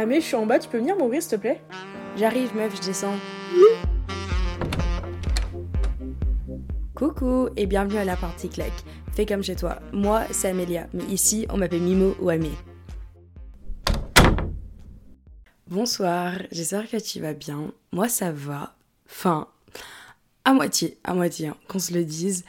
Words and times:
Ah 0.00 0.06
mais 0.06 0.20
je 0.20 0.26
suis 0.26 0.36
en 0.36 0.46
bas, 0.46 0.60
tu 0.60 0.68
peux 0.68 0.78
venir 0.78 0.96
m'ouvrir 0.96 1.20
s'il 1.20 1.32
te 1.32 1.36
plaît? 1.40 1.60
J'arrive 2.16 2.54
meuf, 2.54 2.72
je 2.76 2.86
descends. 2.86 3.16
Coucou 6.94 7.48
et 7.56 7.66
bienvenue 7.66 7.98
à 7.98 8.04
la 8.04 8.14
partie 8.14 8.48
claque. 8.48 8.84
Fais 9.10 9.26
comme 9.26 9.42
chez 9.42 9.56
toi. 9.56 9.80
Moi, 9.92 10.22
c'est 10.30 10.50
Amélia, 10.50 10.86
mais 10.94 11.02
ici, 11.06 11.48
on 11.50 11.56
m'appelle 11.56 11.82
Mimo 11.82 12.14
ou 12.20 12.28
Amé. 12.28 12.52
Bonsoir, 15.66 16.34
j'espère 16.52 16.88
que 16.88 16.98
tu 16.98 17.18
vas 17.18 17.34
bien. 17.34 17.72
Moi, 17.90 18.08
ça 18.08 18.30
va. 18.30 18.76
Enfin, 19.10 19.48
à 20.44 20.52
moitié, 20.52 20.96
à 21.02 21.12
moitié, 21.12 21.48
hein, 21.48 21.56
qu'on 21.66 21.80
se 21.80 21.92
le 21.92 22.04
dise. 22.04 22.44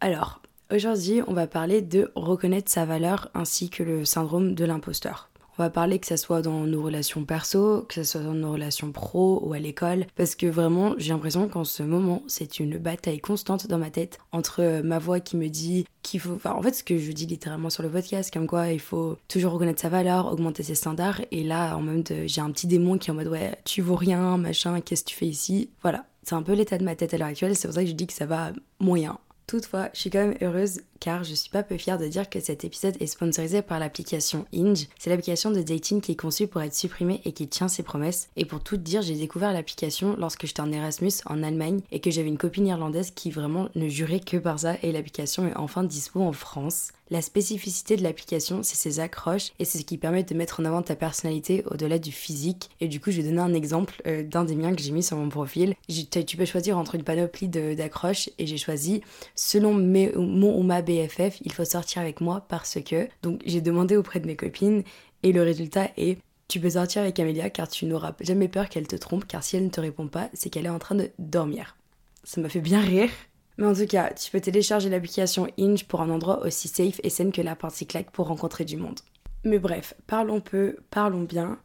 Alors, 0.00 0.40
aujourd'hui, 0.72 1.22
on 1.26 1.32
va 1.32 1.48
parler 1.48 1.82
de 1.82 2.12
reconnaître 2.14 2.70
sa 2.70 2.84
valeur 2.84 3.32
ainsi 3.34 3.68
que 3.68 3.82
le 3.82 4.04
syndrome 4.04 4.54
de 4.54 4.64
l'imposteur. 4.64 5.28
On 5.60 5.64
va 5.64 5.70
parler 5.70 5.98
que 5.98 6.06
ce 6.06 6.16
soit 6.16 6.40
dans 6.40 6.68
nos 6.68 6.80
relations 6.80 7.24
perso, 7.24 7.82
que 7.88 7.94
ce 7.96 8.04
soit 8.04 8.20
dans 8.20 8.32
nos 8.32 8.52
relations 8.52 8.92
pro 8.92 9.42
ou 9.44 9.54
à 9.54 9.58
l'école, 9.58 10.06
parce 10.14 10.36
que 10.36 10.46
vraiment, 10.46 10.94
j'ai 10.98 11.12
l'impression 11.12 11.48
qu'en 11.48 11.64
ce 11.64 11.82
moment, 11.82 12.22
c'est 12.28 12.60
une 12.60 12.78
bataille 12.78 13.18
constante 13.18 13.66
dans 13.66 13.78
ma 13.78 13.90
tête 13.90 14.20
entre 14.30 14.62
euh, 14.62 14.82
ma 14.84 15.00
voix 15.00 15.18
qui 15.18 15.36
me 15.36 15.48
dit 15.48 15.84
qu'il 16.04 16.20
faut, 16.20 16.34
enfin, 16.34 16.52
en 16.52 16.62
fait, 16.62 16.74
ce 16.74 16.84
que 16.84 16.96
je 16.96 17.10
dis 17.10 17.26
littéralement 17.26 17.70
sur 17.70 17.82
le 17.82 17.88
podcast, 17.88 18.32
comme 18.32 18.46
quoi 18.46 18.68
il 18.68 18.78
faut 18.78 19.18
toujours 19.26 19.52
reconnaître 19.52 19.80
sa 19.80 19.88
valeur, 19.88 20.32
augmenter 20.32 20.62
ses 20.62 20.76
standards, 20.76 21.22
et 21.32 21.42
là, 21.42 21.76
en 21.76 21.82
même 21.82 22.04
temps, 22.04 22.14
j'ai 22.24 22.40
un 22.40 22.52
petit 22.52 22.68
démon 22.68 22.96
qui 22.96 23.10
est 23.10 23.12
en 23.12 23.16
mode 23.16 23.26
ouais, 23.26 23.58
tu 23.64 23.82
vaux 23.82 23.96
rien, 23.96 24.38
machin, 24.38 24.80
qu'est-ce 24.80 25.02
que 25.02 25.10
tu 25.10 25.16
fais 25.16 25.26
ici? 25.26 25.70
Voilà, 25.82 26.04
c'est 26.22 26.36
un 26.36 26.42
peu 26.42 26.52
l'état 26.52 26.78
de 26.78 26.84
ma 26.84 26.94
tête 26.94 27.14
à 27.14 27.18
l'heure 27.18 27.26
actuelle, 27.26 27.56
c'est 27.56 27.66
pour 27.66 27.74
ça 27.74 27.82
que 27.82 27.90
je 27.90 27.94
dis 27.94 28.06
que 28.06 28.12
ça 28.12 28.26
va 28.26 28.52
moyen. 28.78 29.18
Toutefois, 29.48 29.88
je 29.94 30.00
suis 30.00 30.10
quand 30.10 30.18
même 30.18 30.36
heureuse 30.40 30.82
car 31.00 31.24
je 31.24 31.34
suis 31.34 31.50
pas 31.50 31.62
peu 31.62 31.76
fière 31.76 31.98
de 31.98 32.06
dire 32.06 32.28
que 32.28 32.40
cet 32.40 32.64
épisode 32.64 32.96
est 33.00 33.06
sponsorisé 33.06 33.62
par 33.62 33.78
l'application 33.78 34.46
Inge. 34.54 34.86
C'est 34.98 35.10
l'application 35.10 35.50
de 35.50 35.62
dating 35.62 36.00
qui 36.00 36.12
est 36.12 36.16
conçue 36.16 36.46
pour 36.46 36.62
être 36.62 36.74
supprimée 36.74 37.20
et 37.24 37.32
qui 37.32 37.48
tient 37.48 37.68
ses 37.68 37.82
promesses. 37.82 38.28
Et 38.36 38.44
pour 38.44 38.62
tout 38.62 38.76
dire, 38.76 39.02
j'ai 39.02 39.14
découvert 39.14 39.52
l'application 39.52 40.16
lorsque 40.18 40.46
j'étais 40.46 40.60
en 40.60 40.72
Erasmus 40.72 41.12
en 41.26 41.42
Allemagne 41.42 41.80
et 41.90 42.00
que 42.00 42.10
j'avais 42.10 42.28
une 42.28 42.38
copine 42.38 42.66
irlandaise 42.66 43.12
qui 43.14 43.30
vraiment 43.30 43.68
ne 43.74 43.88
jurait 43.88 44.20
que 44.20 44.36
par 44.36 44.60
ça 44.60 44.76
et 44.82 44.92
l'application 44.92 45.46
est 45.46 45.56
enfin 45.56 45.84
dispo 45.84 46.20
en 46.20 46.32
France. 46.32 46.92
La 47.10 47.22
spécificité 47.22 47.96
de 47.96 48.02
l'application, 48.02 48.62
c'est 48.62 48.76
ses 48.76 49.00
accroches 49.00 49.52
et 49.58 49.64
c'est 49.64 49.78
ce 49.78 49.84
qui 49.84 49.96
permet 49.96 50.24
de 50.24 50.34
mettre 50.34 50.60
en 50.60 50.66
avant 50.66 50.82
ta 50.82 50.94
personnalité 50.94 51.64
au-delà 51.70 51.98
du 51.98 52.12
physique. 52.12 52.68
Et 52.80 52.88
du 52.88 53.00
coup, 53.00 53.10
je 53.10 53.22
vais 53.22 53.28
donner 53.28 53.40
un 53.40 53.54
exemple 53.54 54.02
euh, 54.06 54.22
d'un 54.22 54.44
des 54.44 54.54
miens 54.54 54.74
que 54.74 54.82
j'ai 54.82 54.90
mis 54.90 55.02
sur 55.02 55.16
mon 55.16 55.30
profil. 55.30 55.74
Tu 55.88 56.36
peux 56.36 56.44
choisir 56.44 56.76
entre 56.76 56.96
une 56.96 57.04
panoplie 57.04 57.48
d'accroches 57.48 58.28
et 58.38 58.46
j'ai 58.46 58.58
choisi 58.58 59.00
selon 59.34 59.72
mon 59.72 60.58
ou 60.58 60.62
ma 60.62 60.82
BFF, 60.88 61.40
il 61.42 61.52
faut 61.52 61.66
sortir 61.66 62.00
avec 62.00 62.20
moi 62.22 62.46
parce 62.48 62.78
que. 62.82 63.08
Donc 63.22 63.42
j'ai 63.44 63.60
demandé 63.60 63.96
auprès 63.96 64.20
de 64.20 64.26
mes 64.26 64.36
copines 64.36 64.82
et 65.22 65.32
le 65.32 65.42
résultat 65.42 65.90
est 65.96 66.18
tu 66.48 66.60
peux 66.60 66.70
sortir 66.70 67.02
avec 67.02 67.20
Amélia 67.20 67.50
car 67.50 67.68
tu 67.68 67.84
n'auras 67.84 68.14
jamais 68.20 68.48
peur 68.48 68.70
qu'elle 68.70 68.88
te 68.88 68.96
trompe 68.96 69.26
car 69.26 69.44
si 69.44 69.56
elle 69.56 69.64
ne 69.64 69.70
te 69.70 69.82
répond 69.82 70.08
pas, 70.08 70.30
c'est 70.32 70.48
qu'elle 70.48 70.64
est 70.64 70.70
en 70.70 70.78
train 70.78 70.94
de 70.94 71.10
dormir. 71.18 71.76
Ça 72.24 72.40
m'a 72.40 72.48
fait 72.48 72.60
bien 72.60 72.80
rire. 72.80 73.10
Mais 73.58 73.66
en 73.66 73.74
tout 73.74 73.86
cas, 73.86 74.14
tu 74.14 74.30
peux 74.30 74.40
télécharger 74.40 74.88
l'application 74.88 75.48
Inge 75.58 75.84
pour 75.84 76.00
un 76.00 76.08
endroit 76.08 76.46
aussi 76.46 76.68
safe 76.68 77.00
et 77.02 77.10
sain 77.10 77.30
que 77.30 77.42
la 77.42 77.56
partie 77.56 77.86
claque 77.86 78.10
pour 78.10 78.28
rencontrer 78.28 78.64
du 78.64 78.76
monde. 78.76 79.00
Mais 79.44 79.58
bref, 79.58 79.94
parlons 80.06 80.40
peu, 80.40 80.76
parlons 80.90 81.24
bien. 81.24 81.58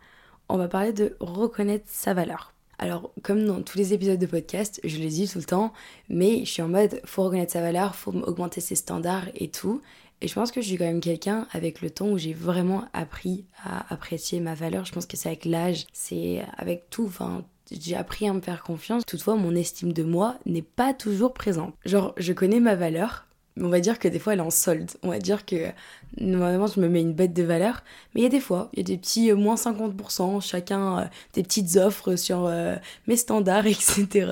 On 0.50 0.58
va 0.58 0.68
parler 0.68 0.92
de 0.92 1.16
reconnaître 1.20 1.86
sa 1.88 2.14
valeur. 2.14 2.53
Alors, 2.80 3.12
comme 3.22 3.46
dans 3.46 3.62
tous 3.62 3.78
les 3.78 3.94
épisodes 3.94 4.20
de 4.20 4.26
podcast, 4.26 4.80
je 4.84 4.98
le 4.98 5.08
dis 5.08 5.28
tout 5.28 5.38
le 5.38 5.46
temps, 5.46 5.74
mais 6.10 6.40
je 6.46 6.52
suis 6.52 6.62
en 6.62 6.68
mode, 6.68 7.00
faut 7.06 7.24
reconnaître 7.24 7.54
sa 7.54 7.62
valeur, 7.62 7.96
faut 7.96 8.12
augmenter 8.12 8.62
ses 8.62 8.76
standards 8.76 9.30
et 9.36 9.50
tout. 9.50 9.82
Et 10.22 10.28
je 10.28 10.34
pense 10.34 10.52
que 10.52 10.62
je 10.62 10.68
suis 10.68 10.78
quand 10.78 10.86
même 10.86 11.02
quelqu'un 11.02 11.48
avec 11.52 11.82
le 11.82 11.90
temps 11.90 12.08
où 12.08 12.18
j'ai 12.18 12.34
vraiment 12.34 12.86
appris 12.94 13.46
à 13.64 13.94
apprécier 13.94 14.40
ma 14.40 14.56
valeur. 14.56 14.86
Je 14.86 14.94
pense 14.94 15.06
que 15.06 15.18
c'est 15.18 15.28
avec 15.28 15.46
l'âge, 15.46 15.86
c'est 15.92 16.42
avec 16.58 16.90
tout. 16.90 17.06
Enfin, 17.06 17.44
j'ai 17.72 17.96
appris 17.96 18.28
à 18.28 18.34
me 18.34 18.42
faire 18.42 18.64
confiance. 18.64 19.06
Toutefois, 19.06 19.36
mon 19.36 19.54
estime 19.54 19.92
de 19.92 20.04
moi 20.04 20.38
n'est 20.46 20.62
pas 20.62 20.94
toujours 20.94 21.34
présente. 21.34 21.74
Genre, 21.86 22.14
je 22.18 22.32
connais 22.32 22.60
ma 22.62 22.76
valeur, 22.76 23.28
on 23.62 23.70
va 23.70 23.80
dire 23.80 24.00
que 24.00 24.08
des 24.08 24.20
fois 24.20 24.34
elle 24.34 24.40
est 24.40 24.44
en 24.44 24.50
solde. 24.50 24.92
On 25.04 25.10
va 25.10 25.20
dire 25.20 25.46
que 25.46 25.72
normalement 26.20 26.68
je 26.68 26.80
me 26.80 26.88
mets 26.88 27.02
une 27.02 27.14
bête 27.14 27.34
de 27.34 27.44
valeur, 27.44 27.84
mais 28.14 28.22
il 28.22 28.24
y 28.24 28.28
a 28.28 28.30
des 28.30 28.40
fois, 28.40 28.70
il 28.74 28.80
y 28.80 28.82
a 28.82 28.84
des 28.84 28.98
petits 28.98 29.32
euh, 29.32 29.36
moins 29.36 29.56
50%, 29.56 30.42
chacun 30.42 31.00
euh, 31.00 31.06
des 31.34 31.44
petites 31.44 31.76
offres 31.78 32.16
sur 32.16 32.46
euh, 32.46 32.76
mes 33.08 33.18
standards, 33.18 33.66
etc. 33.68 34.32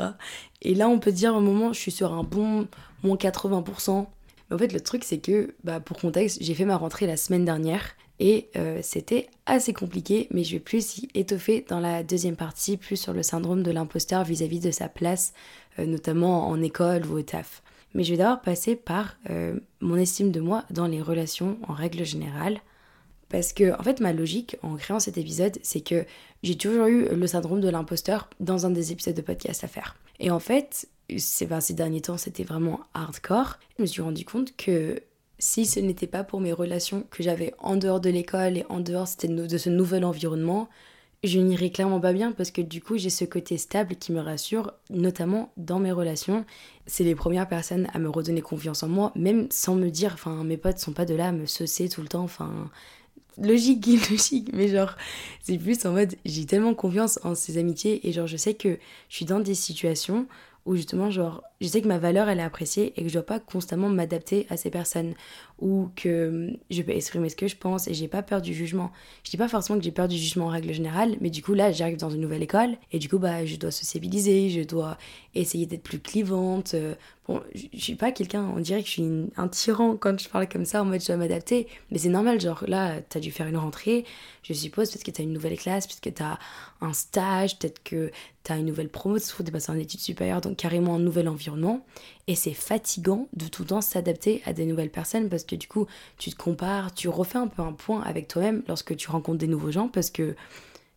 Et 0.62 0.76
là 0.76 0.90
on 0.90 1.00
peut 1.00 1.12
dire 1.12 1.36
un 1.36 1.42
moment 1.42 1.74
je 1.74 1.80
suis 1.80 1.92
sur 1.92 2.14
un 2.14 2.24
bon 2.24 2.68
moins 3.04 3.16
80%. 3.16 4.08
Mais 4.50 4.56
en 4.56 4.60
fait 4.60 4.74
le 4.74 4.82
truc 4.82 5.04
c'est 5.04 5.20
que, 5.20 5.54
bah, 5.64 5.80
pour 5.80 5.98
contexte, 5.98 6.40
j'ai 6.42 6.54
fait 6.56 6.66
ma 6.66 6.78
rentrée 6.78 7.08
la 7.08 7.18
semaine 7.18 7.46
dernière 7.46 7.96
et 8.20 8.52
c'était 8.84 9.30
assez 9.48 9.74
compliqué, 9.74 10.28
mais 10.30 10.44
je 10.44 10.52
vais 10.52 10.60
plus 10.60 11.00
y 11.00 11.10
étoffer 11.16 11.66
dans 11.68 11.80
la 11.80 12.04
deuxième 12.04 12.36
partie, 12.36 12.78
plus 12.78 12.96
sur 12.96 13.14
le 13.14 13.24
syndrome 13.24 13.64
de 13.64 13.72
l'imposteur 13.72 14.24
vis-à-vis 14.24 14.60
de 14.60 14.70
sa 14.70 14.90
place, 14.90 15.34
notamment 15.80 16.48
en 16.48 16.62
école 16.62 17.08
ou 17.08 17.18
au 17.18 17.22
taf 17.24 17.64
mais 17.94 18.04
je 18.04 18.12
vais 18.12 18.18
d'abord 18.18 18.42
passer 18.42 18.76
par 18.76 19.18
euh, 19.30 19.60
mon 19.80 19.96
estime 19.96 20.32
de 20.32 20.40
moi 20.40 20.66
dans 20.70 20.88
les 20.88 21.02
relations 21.02 21.58
en 21.68 21.74
règle 21.74 22.06
générale. 22.06 22.60
Parce 23.30 23.54
que, 23.54 23.78
en 23.80 23.84
fait, 23.84 24.02
ma 24.02 24.12
logique 24.12 24.58
en 24.62 24.76
créant 24.76 25.00
cet 25.00 25.18
épisode, 25.18 25.58
c'est 25.64 25.82
que 25.82 26.06
j'ai 26.44 26.58
toujours 26.58 26.88
eu 26.88 27.08
le 27.08 27.28
syndrome 27.28 27.62
de 27.62 27.70
l'imposteur 27.70 28.30
dans 28.42 28.66
un 28.66 28.72
des 28.72 28.92
épisodes 28.92 29.16
de 29.16 29.22
podcast 29.22 29.64
à 29.64 29.68
faire. 29.68 29.96
Et 30.20 30.32
en 30.32 30.40
fait, 30.40 30.90
ces, 31.18 31.48
ces 31.62 31.74
derniers 31.74 32.02
temps, 32.02 32.18
c'était 32.18 32.44
vraiment 32.44 32.82
hardcore. 32.94 33.58
Je 33.78 33.84
me 33.84 33.88
suis 33.88 34.02
rendu 34.02 34.26
compte 34.26 34.56
que 34.58 35.02
si 35.40 35.66
ce 35.66 35.80
n'était 35.80 36.08
pas 36.08 36.24
pour 36.24 36.42
mes 36.42 36.54
relations 36.54 37.04
que 37.10 37.24
j'avais 37.24 37.54
en 37.60 37.76
dehors 37.76 38.00
de 38.00 38.10
l'école 38.10 38.58
et 38.58 38.66
en 38.70 38.80
dehors 38.80 39.08
de 39.24 39.58
ce 39.58 39.70
nouvel 39.70 40.06
environnement, 40.06 40.70
je 41.24 41.40
n'irai 41.40 41.70
clairement 41.70 42.00
pas 42.00 42.14
bien 42.14 42.32
parce 42.32 42.50
que 42.50 42.62
du 42.62 42.82
coup 42.82 42.98
j'ai 42.98 43.12
ce 43.12 43.26
côté 43.26 43.58
stable 43.58 43.96
qui 43.96 44.12
me 44.12 44.20
rassure, 44.20 44.74
notamment 44.90 45.52
dans 45.58 45.80
mes 45.80 45.92
relations. 45.92 46.46
C'est 46.88 47.04
les 47.04 47.16
premières 47.16 47.48
personnes 47.48 47.88
à 47.94 48.00
me 48.00 48.10
redonner 48.10 48.42
confiance 48.42 48.82
en 48.84 48.88
moi, 48.88 49.12
même 49.16 49.48
sans 49.52 49.76
me 49.76 49.90
dire, 49.90 50.14
enfin 50.14 50.44
mes 50.44 50.58
potes 50.58 50.80
sont 50.80 50.94
pas 50.94 51.06
de 51.06 51.14
là 51.14 51.28
à 51.28 51.32
me 51.32 51.46
saucer 51.46 51.90
tout 51.90 52.02
le 52.02 52.08
temps, 52.08 52.24
enfin 52.24 52.70
logique, 53.38 53.86
logique, 54.10 54.50
mais 54.54 54.68
genre 54.68 54.96
c'est 55.42 55.58
plus 55.58 55.86
en 55.86 55.92
mode 55.92 56.16
j'ai 56.26 56.46
tellement 56.46 56.74
confiance 56.74 57.20
en 57.24 57.36
ces 57.36 57.58
amitiés 57.58 58.08
et 58.08 58.12
genre 58.12 58.28
je 58.28 58.38
sais 58.38 58.56
que 58.56 58.80
je 59.10 59.16
suis 59.16 59.26
dans 59.26 59.40
des 59.40 59.56
situations 59.56 60.28
où 60.66 60.76
justement 60.76 61.12
genre 61.12 61.44
je 61.62 61.68
sais 61.68 61.82
que 61.82 61.88
ma 61.88 62.00
valeur 62.00 62.28
elle 62.28 62.40
est 62.40 62.44
appréciée 62.44 62.92
et 62.98 63.04
que 63.04 63.08
je 63.08 63.14
dois 63.14 63.26
pas 63.26 63.40
constamment 63.40 63.88
m'adapter 63.88 64.48
à 64.50 64.58
ces 64.58 64.70
personnes 64.70 65.14
ou 65.60 65.90
que 65.96 66.30
hum, 66.30 66.58
je 66.72 66.82
peux 66.82 66.92
exprimer 66.92 67.30
ce 67.30 67.36
que 67.36 67.48
je 67.48 67.56
pense 67.56 67.88
et 67.88 67.94
j'ai 67.94 68.08
pas 68.08 68.24
peur 68.24 68.42
du 68.42 68.54
jugement. 68.54 68.92
Je 69.24 69.30
dis 69.30 69.38
pas 69.38 69.48
forcément 69.48 69.78
que 69.78 69.86
j'ai 69.86 69.92
peur 69.92 70.08
du 70.08 70.18
jugement 70.18 70.48
en 70.48 70.50
règle 70.50 70.74
générale, 70.74 71.16
mais 71.22 71.30
du 71.30 71.44
coup 71.44 71.54
là 71.54 71.72
j'arrive 71.72 71.98
dans 71.98 72.10
une 72.10 72.22
nouvelle 72.22 72.44
école 72.44 72.78
et 72.92 73.00
du 73.00 73.08
coup 73.08 73.20
bah 73.20 73.46
je 73.46 73.56
dois 73.56 73.72
sociabiliser, 73.72 74.50
je 74.50 74.64
dois 74.64 74.98
essayer 75.36 75.66
d'être 75.68 75.84
plus 75.84 76.00
clivante. 76.00 76.74
Euh, 76.74 76.96
bon, 77.28 77.42
je 77.54 77.80
suis 77.80 77.96
pas 77.96 78.12
quelqu'un, 78.12 78.52
on 78.56 78.60
dirait 78.60 78.82
que 78.82 78.88
je 78.88 78.94
suis 78.94 79.30
un 79.38 79.48
tyran 79.48 79.96
quand 79.96 80.20
je 80.20 80.28
parle 80.30 80.50
comme 80.50 80.66
ça 80.66 80.82
en 80.82 80.86
mode 80.86 81.02
je 81.02 81.08
dois 81.08 81.18
m'adapter, 81.18 81.68
mais 81.92 82.00
c'est 82.00 82.10
normal, 82.10 82.42
genre 82.42 82.64
là 82.68 83.00
t'as 83.08 83.20
dû 83.20 83.32
faire 83.32 83.48
une 83.48 83.58
rentrée, 83.58 84.04
je 84.44 84.54
suppose, 84.54 84.90
peut-être 84.90 85.04
que 85.04 85.12
t'as 85.12 85.24
une 85.24 85.34
nouvelle 85.34 85.58
classe, 85.58 85.86
peut-être 85.86 86.02
que 86.02 86.10
t'as 86.10 86.40
un 86.82 86.94
stage, 86.94 87.60
peut-être 87.60 87.84
que 87.84 88.12
t'as 88.44 88.58
une 88.58 88.66
nouvelle 88.66 88.90
promo, 88.90 89.20
t'es 89.20 89.52
passé 89.52 89.72
en 89.72 89.78
études 89.78 90.00
supérieures, 90.00 90.42
donc 90.42 90.58
carrément 90.58 90.96
un 90.96 91.00
nouvel 91.00 91.28
environnement. 91.28 91.51
Et 92.28 92.36
c'est 92.36 92.54
fatigant 92.54 93.28
de 93.34 93.48
tout 93.48 93.64
le 93.64 93.70
temps 93.70 93.82
s'adapter 93.82 94.42
à 94.46 94.54
des 94.54 94.66
nouvelles 94.66 94.92
personnes 94.92 95.30
parce 95.30 95.44
que 95.44 95.56
du 95.56 95.68
coup, 95.68 95.88
tu 96.18 96.30
te 96.30 96.36
compares, 96.36 96.94
tu 96.94 97.10
refais 97.10 97.38
un 97.38 97.48
peu 97.48 97.62
un 97.62 97.74
point 97.74 98.02
avec 98.02 98.28
toi-même 98.28 98.64
lorsque 98.68 98.96
tu 98.96 99.10
rencontres 99.10 99.40
des 99.40 99.48
nouveaux 99.48 99.72
gens 99.72 99.88
parce 99.88 100.10
que 100.10 100.36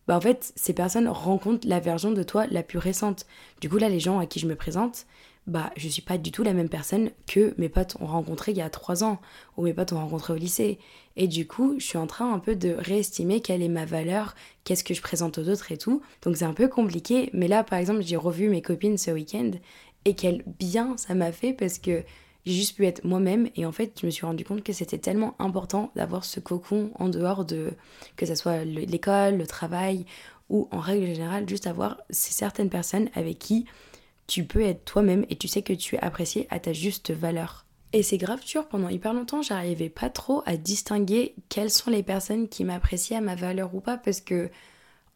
bah 0.07 0.15
en 0.15 0.21
fait, 0.21 0.53
ces 0.55 0.73
personnes 0.73 1.07
rencontrent 1.07 1.67
la 1.67 1.79
version 1.79 2.11
de 2.11 2.21
toi 2.21 2.45
la 2.51 2.61
plus 2.61 2.77
récente. 2.77 3.25
Du 3.59 3.69
coup, 3.69 3.77
là, 3.77 3.89
les 3.89 3.99
gens 3.99 4.19
à 4.19 4.27
qui 4.27 4.39
je 4.39 4.47
me 4.47 4.55
présente, 4.55 5.07
bah 5.47 5.71
je 5.77 5.87
suis 5.87 6.01
pas 6.01 6.17
du 6.17 6.31
tout 6.31 6.43
la 6.43 6.53
même 6.53 6.69
personne 6.69 7.11
que 7.27 7.53
mes 7.57 7.69
potes 7.69 7.97
ont 7.99 8.07
rencontré 8.07 8.51
il 8.51 8.57
y 8.57 8.61
a 8.61 8.69
trois 8.69 9.03
ans 9.03 9.19
ou 9.57 9.63
mes 9.63 9.73
potes 9.73 9.93
ont 9.93 9.99
rencontré 9.99 10.33
au 10.33 10.37
lycée. 10.37 10.79
Et 11.17 11.27
du 11.27 11.47
coup, 11.47 11.75
je 11.77 11.85
suis 11.85 11.97
en 11.97 12.07
train 12.07 12.33
un 12.33 12.39
peu 12.39 12.55
de 12.55 12.75
réestimer 12.77 13.41
quelle 13.41 13.61
est 13.61 13.69
ma 13.69 13.85
valeur, 13.85 14.35
qu'est-ce 14.63 14.83
que 14.83 14.93
je 14.93 15.01
présente 15.01 15.37
aux 15.37 15.47
autres 15.47 15.71
et 15.71 15.77
tout. 15.77 16.01
Donc 16.23 16.37
c'est 16.37 16.45
un 16.45 16.53
peu 16.53 16.67
compliqué. 16.67 17.29
Mais 17.33 17.47
là, 17.47 17.63
par 17.63 17.79
exemple, 17.79 18.01
j'ai 18.01 18.17
revu 18.17 18.49
mes 18.49 18.61
copines 18.61 18.97
ce 18.97 19.11
week-end 19.11 19.51
et 20.05 20.13
quel 20.15 20.43
bien 20.59 20.95
ça 20.97 21.15
m'a 21.15 21.31
fait 21.31 21.53
parce 21.53 21.79
que 21.79 22.03
j'ai 22.45 22.53
juste 22.53 22.75
pu 22.75 22.85
être 22.85 23.03
moi-même 23.03 23.49
et 23.55 23.65
en 23.65 23.71
fait 23.71 23.99
je 23.99 24.05
me 24.05 24.11
suis 24.11 24.25
rendu 24.25 24.45
compte 24.45 24.63
que 24.63 24.73
c'était 24.73 24.99
tellement 24.99 25.35
important 25.39 25.91
d'avoir 25.95 26.23
ce 26.23 26.39
cocon 26.39 26.91
en 26.95 27.09
dehors 27.09 27.43
de 27.43 27.73
que 28.15 28.25
ce 28.25 28.35
soit 28.35 28.63
l'école, 28.63 29.37
le 29.37 29.47
travail 29.47 30.05
ou 30.49 30.67
en 30.71 30.79
règle 30.79 31.07
générale 31.07 31.49
juste 31.49 31.67
avoir 31.67 31.97
ces 32.11 32.33
certaines 32.33 32.69
personnes 32.69 33.09
avec 33.15 33.39
qui 33.39 33.65
tu 34.27 34.43
peux 34.43 34.61
être 34.61 34.85
toi-même 34.85 35.25
et 35.29 35.35
tu 35.35 35.47
sais 35.47 35.61
que 35.61 35.73
tu 35.73 35.95
es 35.95 35.99
apprécié 35.99 36.47
à 36.49 36.59
ta 36.59 36.73
juste 36.73 37.11
valeur. 37.11 37.65
Et 37.93 38.03
c'est 38.03 38.17
grave 38.17 38.43
dur, 38.43 38.67
pendant 38.67 38.89
hyper 38.89 39.13
longtemps, 39.13 39.41
j'arrivais 39.41 39.89
pas 39.89 40.09
trop 40.09 40.43
à 40.45 40.57
distinguer 40.57 41.35
quelles 41.47 41.69
sont 41.69 41.91
les 41.91 42.03
personnes 42.03 42.49
qui 42.49 42.65
m'appréciaient 42.65 43.17
à 43.17 43.21
ma 43.21 43.35
valeur 43.35 43.73
ou 43.73 43.79
pas 43.79 43.97
parce 43.97 44.19
que 44.19 44.49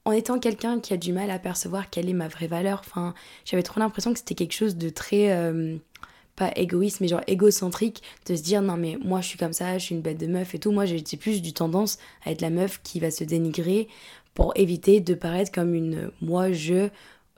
en 0.09 0.11
étant 0.11 0.39
quelqu'un 0.39 0.79
qui 0.79 0.93
a 0.93 0.97
du 0.97 1.13
mal 1.13 1.29
à 1.29 1.39
percevoir 1.39 1.89
quelle 1.89 2.09
est 2.09 2.13
ma 2.13 2.27
vraie 2.27 2.47
valeur, 2.47 2.81
enfin, 2.85 3.13
j'avais 3.45 3.63
trop 3.63 3.79
l'impression 3.79 4.11
que 4.11 4.19
c'était 4.19 4.35
quelque 4.35 4.53
chose 4.53 4.75
de 4.75 4.89
très 4.89 5.31
euh, 5.31 5.77
pas 6.35 6.51
égoïste, 6.55 6.99
mais 7.01 7.07
genre 7.07 7.21
égocentrique, 7.27 8.01
de 8.25 8.35
se 8.35 8.41
dire 8.41 8.61
non 8.61 8.77
mais 8.77 8.97
moi 9.03 9.21
je 9.21 9.27
suis 9.27 9.37
comme 9.37 9.53
ça, 9.53 9.77
je 9.77 9.85
suis 9.85 9.95
une 9.95 10.01
bête 10.01 10.17
de 10.17 10.25
meuf 10.25 10.55
et 10.55 10.59
tout. 10.59 10.71
Moi 10.71 10.85
j'ai 10.85 11.01
plus 11.17 11.41
du 11.41 11.53
tendance 11.53 11.99
à 12.25 12.31
être 12.31 12.41
la 12.41 12.49
meuf 12.49 12.81
qui 12.81 12.99
va 12.99 13.11
se 13.11 13.23
dénigrer 13.23 13.87
pour 14.33 14.53
éviter 14.55 14.99
de 15.01 15.13
paraître 15.13 15.51
comme 15.51 15.75
une 15.75 16.11
moi 16.21 16.51
je, 16.51 16.89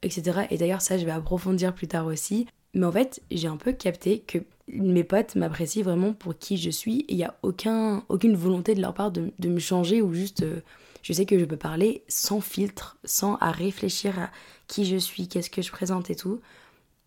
etc. 0.04 0.42
Et 0.50 0.58
d'ailleurs 0.58 0.82
ça 0.82 0.98
je 0.98 1.06
vais 1.06 1.12
approfondir 1.12 1.74
plus 1.74 1.88
tard 1.88 2.06
aussi. 2.06 2.48
Mais 2.74 2.86
en 2.86 2.92
fait 2.92 3.22
j'ai 3.32 3.48
un 3.48 3.58
peu 3.58 3.74
capté 3.74 4.20
que 4.20 4.38
mes 4.68 5.04
potes 5.04 5.36
m'apprécient 5.36 5.84
vraiment 5.84 6.14
pour 6.14 6.38
qui 6.38 6.56
je 6.58 6.70
suis 6.70 7.02
et 7.02 7.14
il 7.14 7.18
n'y 7.18 7.26
a 7.26 7.36
aucun, 7.42 8.04
aucune 8.08 8.36
volonté 8.36 8.76
de 8.76 8.82
leur 8.82 8.94
part 8.94 9.12
de, 9.12 9.32
me 9.44 9.60
changer 9.60 10.02
ou 10.02 10.14
juste 10.14 10.44
euh, 10.44 10.62
je 11.02 11.14
sais 11.14 11.26
que 11.26 11.38
je 11.40 11.46
peux 11.46 11.58
parler 11.58 12.04
sans 12.08 12.42
filtre, 12.42 12.98
sans 13.04 13.36
à 13.38 13.52
réfléchir 13.52 14.18
à 14.20 14.32
qui 14.68 14.86
je 14.86 14.98
suis, 14.98 15.28
qu'est-ce 15.28 15.50
que 15.50 15.62
je 15.62 15.72
présente 15.72 16.10
et 16.10 16.16
tout. 16.16 16.42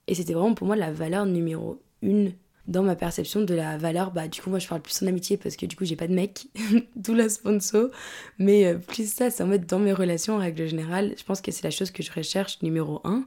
Et 0.06 0.14
c'était 0.14 0.34
vraiment 0.34 0.54
pour 0.54 0.66
moi 0.66 0.76
la 0.76 0.92
valeur 0.92 1.26
numéro 1.26 1.80
une 2.02 2.32
dans 2.66 2.82
ma 2.82 2.96
perception 2.96 3.42
de 3.42 3.54
la 3.54 3.76
valeur. 3.76 4.10
Bah, 4.10 4.28
du 4.28 4.40
coup, 4.40 4.50
moi 4.50 4.58
je 4.58 4.68
parle 4.68 4.80
plus 4.80 5.02
en 5.02 5.06
amitié 5.06 5.36
parce 5.36 5.56
que 5.56 5.66
du 5.66 5.76
coup 5.76 5.84
j'ai 5.84 5.96
pas 5.96 6.08
de 6.08 6.14
mec, 6.14 6.46
d'où 6.96 7.14
la 7.14 7.28
sponsor. 7.28 7.90
Mais 8.38 8.66
euh, 8.66 8.78
plus 8.78 9.12
ça, 9.12 9.30
c'est 9.30 9.42
en 9.42 9.46
mode 9.46 9.66
dans 9.66 9.78
mes 9.78 9.92
relations 9.92 10.34
en 10.34 10.38
règle 10.38 10.66
générale, 10.66 11.14
je 11.18 11.24
pense 11.24 11.40
que 11.40 11.50
c'est 11.50 11.64
la 11.64 11.70
chose 11.70 11.90
que 11.90 12.02
je 12.02 12.12
recherche 12.12 12.62
numéro 12.62 13.00
un. 13.04 13.26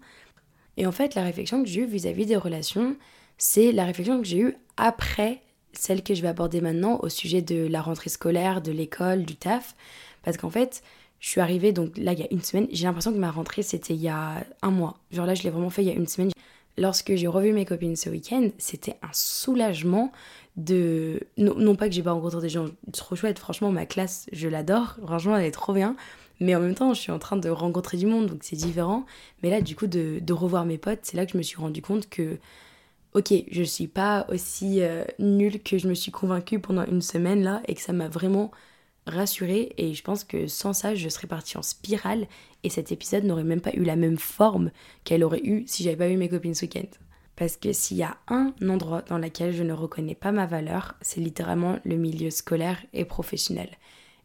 Et 0.77 0.85
en 0.85 0.91
fait, 0.91 1.15
la 1.15 1.23
réflexion 1.23 1.63
que 1.63 1.69
j'ai 1.69 1.81
eue 1.81 1.87
vis-à-vis 1.87 2.25
des 2.27 2.35
relations, 2.35 2.95
c'est 3.37 3.71
la 3.71 3.85
réflexion 3.85 4.19
que 4.21 4.27
j'ai 4.27 4.39
eue 4.39 4.55
après 4.77 5.41
celle 5.77 6.03
que 6.03 6.13
je 6.13 6.21
vais 6.21 6.27
aborder 6.27 6.61
maintenant 6.61 6.99
au 7.01 7.09
sujet 7.09 7.41
de 7.41 7.67
la 7.67 7.81
rentrée 7.81 8.09
scolaire, 8.09 8.61
de 8.61 8.71
l'école, 8.71 9.23
du 9.23 9.35
taf. 9.35 9.75
Parce 10.23 10.37
qu'en 10.37 10.49
fait, 10.49 10.83
je 11.19 11.29
suis 11.29 11.41
arrivée, 11.41 11.71
donc 11.71 11.97
là, 11.97 12.13
il 12.13 12.19
y 12.19 12.23
a 12.23 12.27
une 12.31 12.41
semaine. 12.41 12.67
J'ai 12.71 12.85
l'impression 12.85 13.11
que 13.11 13.17
ma 13.17 13.31
rentrée, 13.31 13.63
c'était 13.63 13.93
il 13.93 14.01
y 14.01 14.09
a 14.09 14.45
un 14.61 14.71
mois. 14.71 14.97
Genre 15.11 15.25
là, 15.25 15.35
je 15.35 15.43
l'ai 15.43 15.49
vraiment 15.49 15.69
fait 15.69 15.83
il 15.83 15.87
y 15.87 15.91
a 15.91 15.95
une 15.95 16.07
semaine. 16.07 16.31
Lorsque 16.77 17.15
j'ai 17.15 17.27
revu 17.27 17.53
mes 17.53 17.65
copines 17.65 17.95
ce 17.95 18.09
week-end, 18.09 18.49
c'était 18.59 18.97
un 19.01 19.09
soulagement 19.11 20.11
de. 20.57 21.21
Non, 21.37 21.75
pas 21.75 21.89
que 21.89 21.95
j'ai 21.95 22.03
pas 22.03 22.11
rencontré 22.11 22.41
des 22.41 22.49
gens 22.49 22.65
trop 22.93 23.15
chouettes, 23.15 23.39
franchement, 23.39 23.71
ma 23.71 23.85
classe, 23.85 24.27
je 24.31 24.47
l'adore. 24.47 24.97
Franchement, 25.03 25.37
elle 25.37 25.45
est 25.45 25.51
trop 25.51 25.73
bien. 25.73 25.95
Mais 26.39 26.55
en 26.55 26.59
même 26.59 26.75
temps, 26.75 26.93
je 26.93 27.01
suis 27.01 27.11
en 27.11 27.19
train 27.19 27.37
de 27.37 27.49
rencontrer 27.49 27.97
du 27.97 28.05
monde, 28.05 28.27
donc 28.27 28.39
c'est 28.41 28.55
différent. 28.55 29.05
Mais 29.41 29.49
là, 29.49 29.61
du 29.61 29.75
coup, 29.75 29.87
de, 29.87 30.21
revoir 30.31 30.65
mes 30.65 30.77
potes, 30.77 30.99
c'est 31.03 31.17
là 31.17 31.25
que 31.25 31.31
je 31.31 31.37
me 31.37 31.43
suis 31.43 31.57
rendu 31.57 31.81
compte 31.81 32.09
que, 32.09 32.37
ok, 33.17 33.33
je 33.49 33.63
suis 33.63 33.87
pas 33.87 34.27
aussi 34.29 34.81
euh, 34.81 35.03
nulle 35.17 35.63
que 35.63 35.79
je 35.79 35.87
me 35.87 35.95
suis 35.95 36.11
convaincue 36.11 36.59
pendant 36.59 36.85
une 36.85 37.01
semaine 37.01 37.41
là, 37.41 37.63
et 37.67 37.73
que 37.73 37.81
ça 37.81 37.91
m'a 37.91 38.07
vraiment 38.07 38.51
rassurée 39.07 39.73
et 39.77 39.95
je 39.95 40.03
pense 40.03 40.23
que 40.23 40.47
sans 40.47 40.73
ça 40.73 40.93
je 40.93 41.09
serais 41.09 41.27
partie 41.27 41.57
en 41.57 41.63
spirale 41.63 42.27
et 42.63 42.69
cet 42.69 42.91
épisode 42.91 43.23
n'aurait 43.23 43.43
même 43.43 43.61
pas 43.61 43.73
eu 43.73 43.83
la 43.83 43.95
même 43.95 44.17
forme 44.17 44.69
qu'elle 45.03 45.23
aurait 45.23 45.43
eu 45.43 45.63
si 45.65 45.81
j'avais 45.81 45.95
pas 45.95 46.09
eu 46.09 46.17
mes 46.17 46.29
copines 46.29 46.53
ce 46.53 46.65
week-end. 46.65 46.87
Parce 47.35 47.57
que 47.57 47.73
s'il 47.73 47.97
y 47.97 48.03
a 48.03 48.17
un 48.27 48.53
endroit 48.67 49.01
dans 49.03 49.17
lequel 49.17 49.53
je 49.53 49.63
ne 49.63 49.73
reconnais 49.73 50.15
pas 50.15 50.31
ma 50.31 50.45
valeur, 50.45 50.95
c'est 51.01 51.21
littéralement 51.21 51.79
le 51.85 51.95
milieu 51.95 52.29
scolaire 52.29 52.79
et 52.93 53.05
professionnel. 53.05 53.69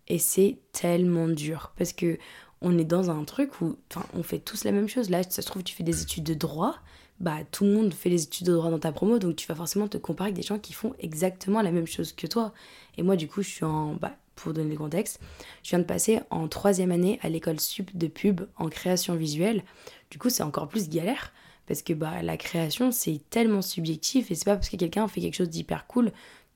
Et 0.08 0.18
c'est 0.18 0.58
tellement 0.72 1.28
dur 1.28 1.72
parce 1.78 1.92
que 1.92 2.18
on 2.60 2.76
est 2.78 2.84
dans 2.84 3.10
un 3.10 3.24
truc 3.24 3.60
où 3.60 3.76
on 4.14 4.22
fait 4.22 4.38
tous 4.38 4.64
la 4.64 4.72
même 4.72 4.88
chose. 4.88 5.10
Là, 5.10 5.22
ça 5.22 5.42
se 5.42 5.46
trouve, 5.46 5.62
tu 5.62 5.74
fais 5.74 5.82
des 5.82 6.02
études 6.02 6.24
de 6.24 6.34
droit, 6.34 6.76
bah 7.20 7.38
tout 7.50 7.64
le 7.64 7.72
monde 7.72 7.94
fait 7.94 8.08
les 8.08 8.24
études 8.24 8.46
de 8.46 8.52
droit 8.52 8.70
dans 8.70 8.78
ta 8.78 8.92
promo, 8.92 9.18
donc 9.18 9.36
tu 9.36 9.46
vas 9.46 9.54
forcément 9.54 9.88
te 9.88 9.98
comparer 9.98 10.28
avec 10.28 10.36
des 10.36 10.42
gens 10.42 10.58
qui 10.58 10.72
font 10.72 10.94
exactement 10.98 11.62
la 11.62 11.70
même 11.70 11.86
chose 11.86 12.12
que 12.12 12.26
toi. 12.26 12.52
Et 12.98 13.02
moi, 13.02 13.16
du 13.16 13.28
coup, 13.28 13.42
je 13.42 13.48
suis 13.48 13.64
en 13.64 13.94
bah, 13.94 14.16
pour 14.34 14.52
donner 14.52 14.72
le 14.72 14.78
contexte, 14.78 15.20
je 15.62 15.70
viens 15.70 15.78
de 15.78 15.84
passer 15.84 16.20
en 16.30 16.48
troisième 16.48 16.90
année 16.90 17.18
à 17.22 17.28
l'école 17.28 17.60
sup 17.60 17.96
de 17.96 18.06
pub 18.06 18.42
en 18.56 18.68
création 18.68 19.14
visuelle. 19.14 19.62
Du 20.10 20.18
coup, 20.18 20.30
c'est 20.30 20.42
encore 20.42 20.68
plus 20.68 20.88
galère 20.88 21.32
parce 21.66 21.82
que 21.82 21.92
bah, 21.92 22.22
la 22.22 22.36
création, 22.36 22.90
c'est 22.90 23.20
tellement 23.30 23.62
subjectif 23.62 24.30
et 24.30 24.34
c'est 24.34 24.44
pas 24.44 24.56
parce 24.56 24.68
que 24.68 24.76
quelqu'un 24.76 25.06
fait 25.06 25.20
quelque 25.20 25.36
chose 25.36 25.50
d'hyper 25.50 25.86
cool 25.86 26.12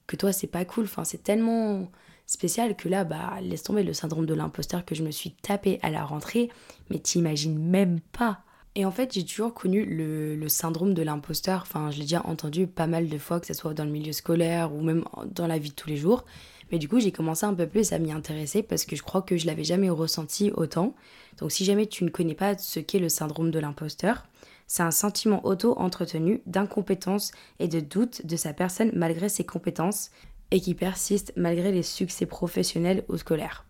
que 0.06 0.17
toi, 0.17 0.32
c'est 0.32 0.47
pas 0.47 0.64
cool. 0.64 0.85
Enfin, 0.85 1.05
c'est 1.05 1.23
tellement 1.23 1.91
spécial 2.26 2.76
que 2.76 2.88
là, 2.88 3.05
bah, 3.05 3.35
laisse 3.41 3.62
tomber 3.62 3.82
le 3.82 3.93
syndrome 3.93 4.26
de 4.26 4.35
l'imposteur 4.35 4.85
que 4.85 4.94
je 4.94 5.03
me 5.03 5.11
suis 5.11 5.31
tapé 5.31 5.79
à 5.82 5.91
la 5.91 6.05
rentrée, 6.05 6.50
mais 6.91 6.99
t'imagines 6.99 7.58
même 7.58 8.00
pas. 8.00 8.41
Et 8.78 8.84
en 8.84 8.90
fait, 8.90 9.14
j'ai 9.14 9.25
toujours 9.25 9.55
connu 9.55 9.87
le, 9.87 10.49
syndrome 10.50 10.93
de 10.93 11.02
l'imposteur. 11.02 11.62
Enfin, 11.62 11.90
je 11.90 11.96
l'ai 11.96 12.02
déjà 12.02 12.20
entendu 12.26 12.67
pas 12.67 12.87
mal 12.87 13.08
de 13.08 13.19
fois, 13.19 13.40
que 13.40 13.46
ce 13.46 13.55
soit 13.55 13.73
dans 13.73 13.87
le 13.87 13.90
milieu 13.90 14.12
scolaire 14.12 14.75
ou 14.75 14.82
même 14.82 15.02
dans 15.25 15.46
la 15.46 15.58
vie 15.58 15.70
de 15.70 15.75
tous 15.75 15.88
les 15.88 15.96
jours. 15.96 16.26
Mais 16.70 16.78
du 16.78 16.87
coup, 16.87 17.00
j'ai 17.00 17.11
commencé 17.11 17.46
un 17.46 17.55
peu 17.55 17.67
plus 17.67 17.94
à 17.94 17.99
m'y 17.99 18.12
intéresser 18.12 18.62
parce 18.62 18.84
que 18.84 18.94
je 18.94 19.02
crois 19.02 19.23
que 19.23 19.38
je 19.38 19.46
l'avais 19.46 19.64
jamais 19.64 19.88
ressenti 19.88 20.50
autant. 20.55 20.94
Donc 21.38 21.52
si 21.52 21.64
jamais 21.64 21.87
tu 21.87 22.05
ne 22.05 22.11
connais 22.11 22.34
pas 22.34 22.58
ce 22.58 22.78
qu'est 22.78 22.99
le 22.99 23.08
syndrome 23.08 23.50
de 23.50 23.58
l'imposteur, 23.58 24.26
c'est 24.67 24.82
un 24.82 24.90
sentiment 24.90 25.46
auto-entretenu 25.46 26.43
d'incompétence 26.44 27.32
et 27.61 27.69
de 27.69 27.81
doute 27.81 28.26
de 28.26 28.37
sa 28.37 28.52
personne 28.52 28.90
malgré 28.94 29.31
ses 29.31 29.44
compétences 29.44 30.11
et 30.50 30.61
qui 30.61 30.75
persiste 30.75 31.32
malgré 31.37 31.72
les 31.72 31.82
succès 31.82 32.26
professionnels 32.26 33.05
ou 33.08 33.17
scolaires. 33.17 33.65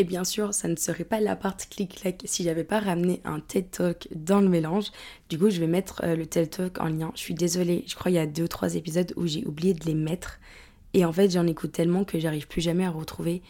Et 0.00 0.04
bien 0.04 0.24
sûr, 0.24 0.54
ça 0.54 0.66
ne 0.66 0.76
serait 0.76 1.04
pas 1.04 1.20
la 1.20 1.36
part 1.36 1.58
clic-clac 1.58 2.22
si 2.24 2.42
j'avais 2.42 2.64
pas 2.64 2.80
ramené 2.80 3.20
un 3.26 3.38
TED 3.38 3.70
Talk 3.70 4.08
dans 4.14 4.40
le 4.40 4.48
mélange. 4.48 4.86
Du 5.28 5.38
coup, 5.38 5.50
je 5.50 5.60
vais 5.60 5.66
mettre 5.66 6.00
euh, 6.04 6.16
le 6.16 6.24
TED 6.24 6.48
Talk 6.48 6.80
en 6.80 6.86
lien. 6.86 7.12
Je 7.14 7.20
suis 7.20 7.34
désolée, 7.34 7.84
je 7.86 7.96
crois 7.96 8.04
qu'il 8.04 8.14
y 8.14 8.18
a 8.18 8.24
deux 8.26 8.44
ou 8.44 8.48
trois 8.48 8.76
épisodes 8.76 9.12
où 9.16 9.26
j'ai 9.26 9.44
oublié 9.44 9.74
de 9.74 9.84
les 9.84 9.92
mettre. 9.92 10.40
Et 10.94 11.04
en 11.04 11.12
fait, 11.12 11.30
j'en 11.30 11.46
écoute 11.46 11.72
tellement 11.72 12.04
que 12.04 12.18
j'arrive 12.18 12.48
plus 12.48 12.62
jamais 12.62 12.86
à 12.86 12.90
retrouver 12.90 13.42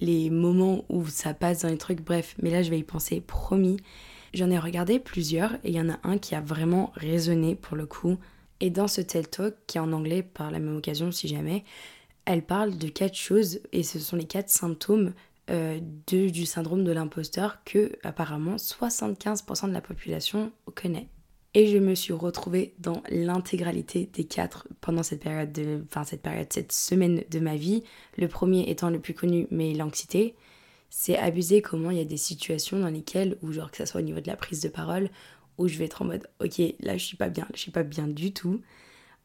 les 0.00 0.30
moments 0.30 0.86
où 0.88 1.06
ça 1.06 1.34
passe 1.34 1.60
dans 1.60 1.68
les 1.68 1.76
trucs. 1.76 2.00
Bref, 2.00 2.36
mais 2.42 2.50
là, 2.50 2.62
je 2.62 2.70
vais 2.70 2.78
y 2.78 2.84
penser, 2.84 3.20
promis. 3.20 3.76
J'en 4.32 4.50
ai 4.50 4.58
regardé 4.58 5.00
plusieurs 5.00 5.56
et 5.56 5.68
il 5.68 5.74
y 5.74 5.80
en 5.80 5.90
a 5.90 5.98
un 6.04 6.16
qui 6.16 6.34
a 6.34 6.40
vraiment 6.40 6.90
résonné 6.94 7.54
pour 7.54 7.76
le 7.76 7.84
coup. 7.84 8.16
Et 8.60 8.70
dans 8.70 8.88
ce 8.88 9.02
TED 9.02 9.28
Talk, 9.28 9.56
qui 9.66 9.76
est 9.76 9.82
en 9.82 9.92
anglais 9.92 10.22
par 10.22 10.50
la 10.50 10.58
même 10.58 10.78
occasion 10.78 11.12
si 11.12 11.28
jamais, 11.28 11.64
elle 12.24 12.42
parle 12.42 12.78
de 12.78 12.88
quatre 12.88 13.14
choses 13.14 13.60
et 13.72 13.82
ce 13.82 13.98
sont 13.98 14.16
les 14.16 14.24
quatre 14.24 14.50
symptômes 14.50 15.12
euh, 15.50 15.80
du 16.06 16.46
syndrome 16.46 16.84
de 16.84 16.92
l'imposteur 16.92 17.64
que 17.64 17.92
apparemment 18.02 18.56
75% 18.56 19.68
de 19.68 19.72
la 19.72 19.80
population 19.80 20.52
connaît. 20.74 21.08
Et 21.54 21.66
je 21.66 21.78
me 21.78 21.94
suis 21.94 22.12
retrouvée 22.12 22.74
dans 22.78 23.02
l'intégralité 23.08 24.10
des 24.12 24.24
quatre 24.24 24.68
pendant 24.80 25.02
cette 25.02 25.22
période, 25.22 25.50
de, 25.50 25.82
enfin 25.86 26.04
cette 26.04 26.22
période, 26.22 26.52
cette 26.52 26.72
semaine 26.72 27.24
de 27.30 27.40
ma 27.40 27.56
vie. 27.56 27.82
Le 28.16 28.28
premier 28.28 28.68
étant 28.70 28.90
le 28.90 29.00
plus 29.00 29.14
connu, 29.14 29.46
mais 29.50 29.72
l'anxiété. 29.72 30.34
C'est 30.90 31.18
abusé 31.18 31.62
comment 31.62 31.90
il 31.90 31.98
y 31.98 32.02
a 32.02 32.04
des 32.04 32.16
situations 32.16 32.78
dans 32.78 32.88
lesquelles, 32.88 33.38
ou 33.42 33.52
genre 33.52 33.70
que 33.70 33.78
ça 33.78 33.86
soit 33.86 34.00
au 34.00 34.04
niveau 34.04 34.20
de 34.20 34.26
la 34.26 34.36
prise 34.36 34.60
de 34.60 34.68
parole, 34.68 35.10
où 35.56 35.68
je 35.68 35.78
vais 35.78 35.86
être 35.86 36.02
en 36.02 36.06
mode 36.06 36.28
ok, 36.40 36.60
là 36.80 36.96
je 36.96 37.04
suis 37.04 37.16
pas 37.16 37.28
bien, 37.28 37.46
je 37.54 37.60
suis 37.60 37.70
pas 37.70 37.82
bien 37.82 38.06
du 38.06 38.32
tout. 38.32 38.60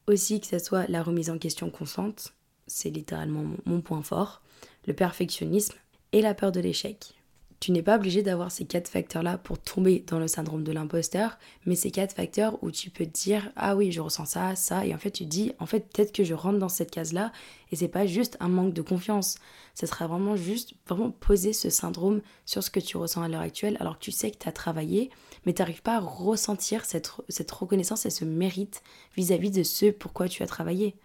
Aussi 0.08 0.42
que 0.42 0.48
ça 0.48 0.60
soit 0.60 0.88
la 0.90 1.04
remise 1.04 1.30
en 1.30 1.38
question 1.38 1.70
constante, 1.70 2.34
c'est 2.68 2.90
littéralement 2.90 3.44
mon 3.66 3.82
point 3.82 4.02
fort. 4.02 4.42
Le 4.88 4.94
perfectionnisme 4.94 5.76
et 6.14 6.22
la 6.22 6.34
peur 6.34 6.54
de 6.54 6.62
l'échec. 6.62 7.14
Tu 7.60 7.72
n'es 7.72 7.82
pas 7.82 7.96
obligé 7.96 8.24
d'avoir 8.24 8.52
ces 8.52 8.66
quatre 8.66 8.90
facteurs-là 8.90 9.38
pour 9.38 9.58
tomber 9.58 10.04
dans 10.06 10.20
le 10.20 10.28
syndrome 10.28 10.66
de 10.66 10.74
l'imposteur, 10.74 11.38
mais 11.66 11.76
ces 11.76 11.92
quatre 11.92 12.14
facteurs 12.14 12.62
où 12.62 12.72
tu 12.72 12.90
peux 12.90 13.06
te 13.06 13.12
dire 13.12 13.54
ah 13.56 13.78
oui, 13.78 13.90
je 13.94 14.02
ressens 14.02 14.26
ça, 14.26 14.56
ça, 14.58 14.86
et 14.86 14.94
en 14.94 14.98
fait 14.98 15.12
tu 15.12 15.24
te 15.24 15.30
dis 15.30 15.54
en 15.60 15.66
fait 15.66 15.80
peut-être 15.80 16.12
que 16.12 16.26
je 16.26 16.34
rentre 16.34 16.60
dans 16.60 16.68
cette 16.68 16.92
case-là, 16.92 17.32
et 17.72 17.78
c'est 17.78 17.88
pas 17.88 18.06
juste 18.06 18.36
un 18.42 18.50
manque 18.50 18.74
de 18.74 18.82
confiance, 18.82 19.38
ce 19.76 19.86
sera 19.86 20.08
vraiment 20.08 20.36
juste 20.36 20.74
vraiment 20.90 21.12
poser 21.12 21.54
ce 21.54 21.70
syndrome 21.70 22.22
sur 22.46 22.62
ce 22.62 22.70
que 22.70 22.82
tu 22.82 22.98
ressens 22.98 23.22
à 23.22 23.30
l'heure 23.30 23.40
actuelle, 23.40 23.78
alors 23.80 23.98
que 23.98 24.04
tu 24.04 24.12
sais 24.12 24.30
que 24.30 24.38
tu 24.38 24.50
as 24.50 24.52
travaillé, 24.52 25.10
mais 25.46 25.54
tu 25.54 25.62
n'arrives 25.62 25.82
pas 25.82 25.96
à 25.96 26.02
ressentir 26.02 26.84
cette, 26.84 27.12
cette 27.30 27.52
reconnaissance 27.52 28.06
et 28.06 28.10
ce 28.10 28.26
mérite 28.26 28.84
vis-à-vis 29.16 29.52
-vis 29.52 29.60
de 29.60 29.64
ce 29.64 29.86
pourquoi 29.90 30.28
tu 30.28 30.44
as 30.44 30.48
travaillé. 30.48 30.96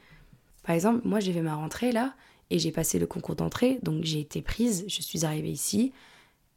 Par 0.65 0.75
exemple, 0.75 1.07
moi 1.07 1.21
j'ai 1.21 1.33
fait 1.33 1.41
ma 1.41 1.55
rentrée 1.55 1.93
là, 1.93 2.15
et 2.51 2.59
j'ai 2.59 2.73
passé 2.73 2.99
le 2.99 3.07
concours 3.07 3.37
d'entrée, 3.37 3.79
donc 3.83 4.05
j'ai 4.05 4.21
été 4.21 4.43
prise, 4.43 4.85
je 4.89 5.03
suis 5.03 5.25
arrivée 5.25 5.51
ici. 5.51 5.93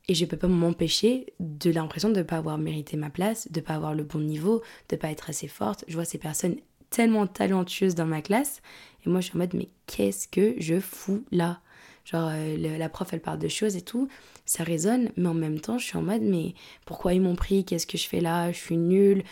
Et 0.07 0.15
je 0.15 0.25
peux 0.25 0.38
pas 0.38 0.48
m'empêcher 0.48 1.27
de 1.39 1.69
l'impression 1.69 2.10
de 2.10 2.17
ne 2.17 2.24
pas 2.24 2.38
avoir 2.38 2.57
mérité 2.57 2.98
ma 2.98 3.10
place, 3.10 3.50
de 3.51 3.60
ne 3.60 3.65
pas 3.65 3.75
avoir 3.75 3.93
le 3.93 4.03
bon 4.03 4.19
niveau, 4.19 4.62
de 4.89 4.95
ne 4.95 5.00
pas 5.00 5.12
être 5.12 5.29
assez 5.29 5.48
forte. 5.48 5.86
Je 5.88 5.93
vois 5.93 6.05
ces 6.05 6.17
personnes 6.17 6.55
tellement 6.89 7.27
talentueuses 7.27 7.95
dans 7.95 8.07
ma 8.07 8.21
classe. 8.21 8.62
Et 9.05 9.10
moi, 9.10 9.21
je 9.21 9.27
suis 9.27 9.36
en 9.36 9.39
mode, 9.39 9.53
mais 9.53 9.69
qu'est-ce 9.86 10.27
que 10.27 10.55
je 10.60 10.79
fous 10.79 11.24
là? 11.31 11.62
Genre, 12.03 12.29
euh, 12.33 12.77
la 12.77 12.89
prof, 12.89 13.13
elle 13.13 13.21
parle 13.21 13.38
de 13.38 13.48
choses 13.48 13.75
et 13.75 13.81
tout, 13.81 14.07
ça 14.45 14.63
résonne, 14.63 15.12
mais 15.17 15.29
en 15.29 15.36
même 15.36 15.60
temps, 15.60 15.77
je 15.77 15.86
suis 15.86 15.98
en 15.98 16.01
mode, 16.01 16.24
mais 16.24 16.55
pourquoi 16.86 17.13
ils 17.13 17.21
m'ont 17.21 17.36
pris? 17.36 17.63
Qu'est-ce 17.63 17.86
que 17.86 17.98
je 17.98 18.07
fais 18.07 18.21
là? 18.21 18.51
Je 18.51 18.57
suis 18.57 18.77
nulle. 18.77 19.24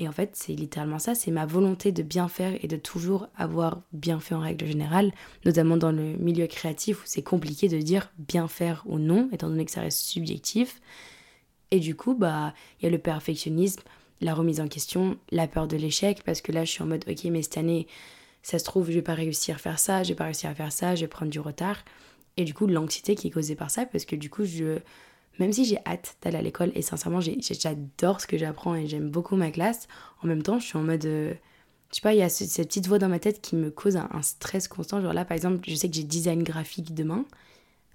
Et 0.00 0.06
en 0.08 0.12
fait, 0.12 0.30
c'est 0.34 0.54
littéralement 0.54 1.00
ça, 1.00 1.14
c'est 1.16 1.32
ma 1.32 1.44
volonté 1.44 1.90
de 1.90 2.02
bien 2.02 2.28
faire 2.28 2.56
et 2.62 2.68
de 2.68 2.76
toujours 2.76 3.26
avoir 3.36 3.82
bien 3.92 4.20
fait 4.20 4.34
en 4.34 4.40
règle 4.40 4.64
générale, 4.66 5.12
notamment 5.44 5.76
dans 5.76 5.90
le 5.90 6.16
milieu 6.18 6.46
créatif 6.46 7.02
où 7.02 7.06
c'est 7.06 7.22
compliqué 7.22 7.68
de 7.68 7.78
dire 7.78 8.12
bien 8.16 8.46
faire 8.46 8.84
ou 8.86 8.98
non, 8.98 9.28
étant 9.32 9.48
donné 9.48 9.64
que 9.64 9.72
ça 9.72 9.80
reste 9.80 10.00
subjectif. 10.00 10.80
Et 11.72 11.80
du 11.80 11.96
coup, 11.96 12.14
bah, 12.14 12.54
il 12.80 12.84
y 12.84 12.88
a 12.88 12.90
le 12.90 12.98
perfectionnisme, 12.98 13.82
la 14.20 14.34
remise 14.34 14.60
en 14.60 14.68
question, 14.68 15.18
la 15.30 15.48
peur 15.48 15.66
de 15.66 15.76
l'échec, 15.76 16.22
parce 16.24 16.40
que 16.40 16.52
là, 16.52 16.64
je 16.64 16.70
suis 16.70 16.82
en 16.82 16.86
mode, 16.86 17.04
ok, 17.08 17.24
mais 17.24 17.42
cette 17.42 17.58
année, 17.58 17.88
ça 18.42 18.60
se 18.60 18.64
trouve, 18.64 18.86
je 18.88 18.94
vais 18.94 19.02
pas 19.02 19.14
réussir 19.14 19.56
à 19.56 19.58
faire 19.58 19.78
ça, 19.80 20.04
je 20.04 20.10
vais 20.10 20.14
pas 20.14 20.24
réussir 20.24 20.48
à 20.48 20.54
faire 20.54 20.72
ça, 20.72 20.94
je 20.94 21.02
vais 21.02 21.08
prendre 21.08 21.30
du 21.30 21.40
retard. 21.40 21.84
Et 22.36 22.44
du 22.44 22.54
coup, 22.54 22.68
l'anxiété 22.68 23.16
qui 23.16 23.26
est 23.26 23.30
causée 23.30 23.56
par 23.56 23.70
ça, 23.70 23.84
parce 23.84 24.04
que 24.04 24.14
du 24.14 24.30
coup, 24.30 24.44
je 24.44 24.78
même 25.38 25.52
si 25.52 25.64
j'ai 25.64 25.78
hâte 25.86 26.16
d'aller 26.22 26.38
à 26.38 26.42
l'école 26.42 26.72
et 26.74 26.82
sincèrement 26.82 27.20
j'adore 27.20 28.20
ce 28.20 28.26
que 28.26 28.38
j'apprends 28.38 28.74
et 28.74 28.86
j'aime 28.86 29.10
beaucoup 29.10 29.36
ma 29.36 29.50
classe, 29.50 29.88
en 30.22 30.26
même 30.26 30.42
temps 30.42 30.58
je 30.58 30.66
suis 30.66 30.78
en 30.78 30.82
mode 30.82 31.04
euh, 31.06 31.34
je 31.90 31.96
sais 31.96 32.02
pas, 32.02 32.12
il 32.12 32.18
y 32.18 32.22
a 32.22 32.28
cette 32.28 32.68
petite 32.68 32.86
voix 32.86 32.98
dans 32.98 33.08
ma 33.08 33.18
tête 33.18 33.40
qui 33.40 33.56
me 33.56 33.70
cause 33.70 33.96
un, 33.96 34.22
stress 34.22 34.68
constant. 34.68 35.00
Genre 35.00 35.14
là, 35.14 35.24
par 35.24 35.36
exemple, 35.36 35.60
je 35.66 35.74
sais 35.74 35.88
que 35.88 35.96
j'ai 35.96 36.02
design 36.02 36.42
graphique 36.42 36.94
demain. 36.94 37.24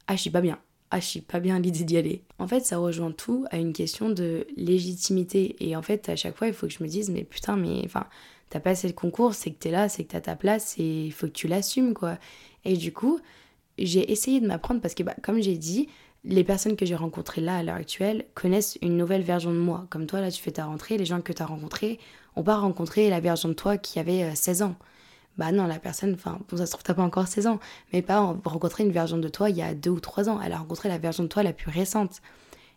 Ah, 0.07 0.15
je 0.15 0.21
suis 0.21 0.31
pas 0.31 0.41
bien. 0.41 0.59
Ah, 0.89 0.99
je 0.99 1.05
suis 1.05 1.21
pas 1.21 1.39
bien 1.39 1.57
à 1.57 1.59
l'idée 1.59 1.83
d'y 1.83 1.97
aller. 1.97 2.23
En 2.39 2.47
fait, 2.47 2.65
ça 2.65 2.77
rejoint 2.77 3.11
tout 3.11 3.45
à 3.51 3.57
une 3.57 3.73
question 3.73 4.09
de 4.09 4.47
légitimité. 4.57 5.55
Et 5.59 5.75
en 5.75 5.81
fait, 5.83 6.09
à 6.09 6.15
chaque 6.15 6.35
fois, 6.35 6.47
il 6.47 6.53
faut 6.53 6.67
que 6.67 6.73
je 6.73 6.83
me 6.83 6.87
dise, 6.87 7.09
mais 7.11 7.23
putain, 7.23 7.55
mais 7.55 7.81
enfin, 7.85 8.07
t'as 8.49 8.59
passé 8.59 8.87
le 8.87 8.93
concours, 8.93 9.35
c'est 9.35 9.51
que 9.51 9.59
t'es 9.59 9.71
là, 9.71 9.89
c'est 9.89 10.03
que 10.03 10.11
t'as 10.11 10.21
ta 10.21 10.35
place 10.35 10.75
et 10.79 11.05
il 11.05 11.13
faut 11.13 11.27
que 11.27 11.31
tu 11.31 11.47
l'assumes, 11.47 11.93
quoi. 11.93 12.17
Et 12.65 12.77
du 12.77 12.93
coup, 12.93 13.19
j'ai 13.77 14.11
essayé 14.11 14.39
de 14.41 14.47
m'apprendre 14.47 14.81
parce 14.81 14.95
que, 14.95 15.03
bah, 15.03 15.15
comme 15.21 15.41
j'ai 15.41 15.57
dit, 15.57 15.87
les 16.25 16.43
personnes 16.43 16.75
que 16.75 16.85
j'ai 16.85 16.95
rencontrées 16.95 17.41
là 17.41 17.57
à 17.57 17.63
l'heure 17.63 17.75
actuelle 17.75 18.25
connaissent 18.33 18.77
une 18.81 18.95
nouvelle 18.95 19.23
version 19.23 19.51
de 19.51 19.57
moi. 19.57 19.85
Comme 19.89 20.05
toi, 20.05 20.21
là, 20.21 20.31
tu 20.31 20.41
fais 20.41 20.51
ta 20.51 20.65
rentrée, 20.65 20.97
les 20.97 21.05
gens 21.05 21.21
que 21.21 21.33
tu 21.33 21.41
as 21.41 21.45
rencontrés 21.45 21.99
ont 22.35 22.43
pas 22.43 22.57
rencontré 22.57 23.09
la 23.09 23.19
version 23.19 23.49
de 23.49 23.53
toi 23.53 23.77
qui 23.77 23.99
avait 23.99 24.33
16 24.33 24.61
euh, 24.61 24.65
ans. 24.65 24.75
Bah 25.37 25.51
non, 25.51 25.65
la 25.65 25.79
personne, 25.79 26.13
enfin, 26.13 26.39
bon, 26.47 26.57
ça 26.57 26.65
se 26.65 26.71
trouve, 26.71 26.83
t'as 26.83 26.93
pas 26.93 27.03
encore 27.03 27.27
16 27.27 27.47
ans, 27.47 27.59
mais 27.91 28.01
pas 28.01 28.19
rencontré 28.45 28.83
une 28.83 28.91
version 28.91 29.17
de 29.17 29.27
toi 29.27 29.49
il 29.49 29.57
y 29.57 29.61
a 29.61 29.73
2 29.73 29.89
ou 29.89 29.99
3 29.99 30.29
ans. 30.29 30.39
Elle 30.43 30.53
a 30.53 30.57
rencontré 30.57 30.89
la 30.89 30.97
version 30.97 31.23
de 31.23 31.27
toi 31.27 31.43
la 31.43 31.53
plus 31.53 31.71
récente. 31.71 32.21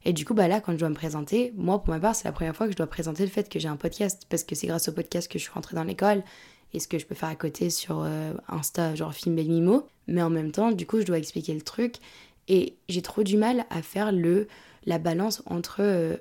Et 0.04 0.12
du 0.12 0.24
coup, 0.24 0.34
bah 0.34 0.48
là, 0.48 0.60
quand 0.60 0.72
je 0.72 0.78
dois 0.78 0.88
me 0.88 0.94
présenter, 0.94 1.52
moi, 1.56 1.82
pour 1.82 1.92
ma 1.92 2.00
part, 2.00 2.14
c'est 2.14 2.24
la 2.24 2.32
première 2.32 2.56
fois 2.56 2.66
que 2.66 2.72
je 2.72 2.76
dois 2.76 2.86
présenter 2.86 3.24
le 3.24 3.28
fait 3.28 3.48
que 3.48 3.58
j'ai 3.58 3.68
un 3.68 3.76
podcast, 3.76 4.22
parce 4.28 4.44
que 4.44 4.54
c'est 4.54 4.66
grâce 4.66 4.88
au 4.88 4.92
podcast 4.92 5.30
que 5.30 5.38
je 5.38 5.44
suis 5.44 5.52
rentrée 5.52 5.74
dans 5.74 5.84
l'école, 5.84 6.22
et 6.72 6.80
ce 6.80 6.88
que 6.88 6.98
je 6.98 7.06
peux 7.06 7.14
faire 7.14 7.28
à 7.28 7.34
côté 7.34 7.70
sur 7.70 8.02
euh, 8.02 8.32
Insta, 8.48 8.94
genre 8.94 9.12
film 9.12 9.34
Mimo. 9.34 9.86
Mais 10.06 10.22
en 10.22 10.30
même 10.30 10.52
temps, 10.52 10.70
du 10.70 10.86
coup, 10.86 11.00
je 11.00 11.06
dois 11.06 11.18
expliquer 11.18 11.54
le 11.54 11.60
truc, 11.60 11.96
et 12.48 12.76
j'ai 12.88 13.02
trop 13.02 13.22
du 13.22 13.36
mal 13.36 13.66
à 13.70 13.82
faire 13.82 14.12
le, 14.12 14.48
la 14.84 14.98
balance 14.98 15.42
entre... 15.46 15.80
Euh, 15.80 16.16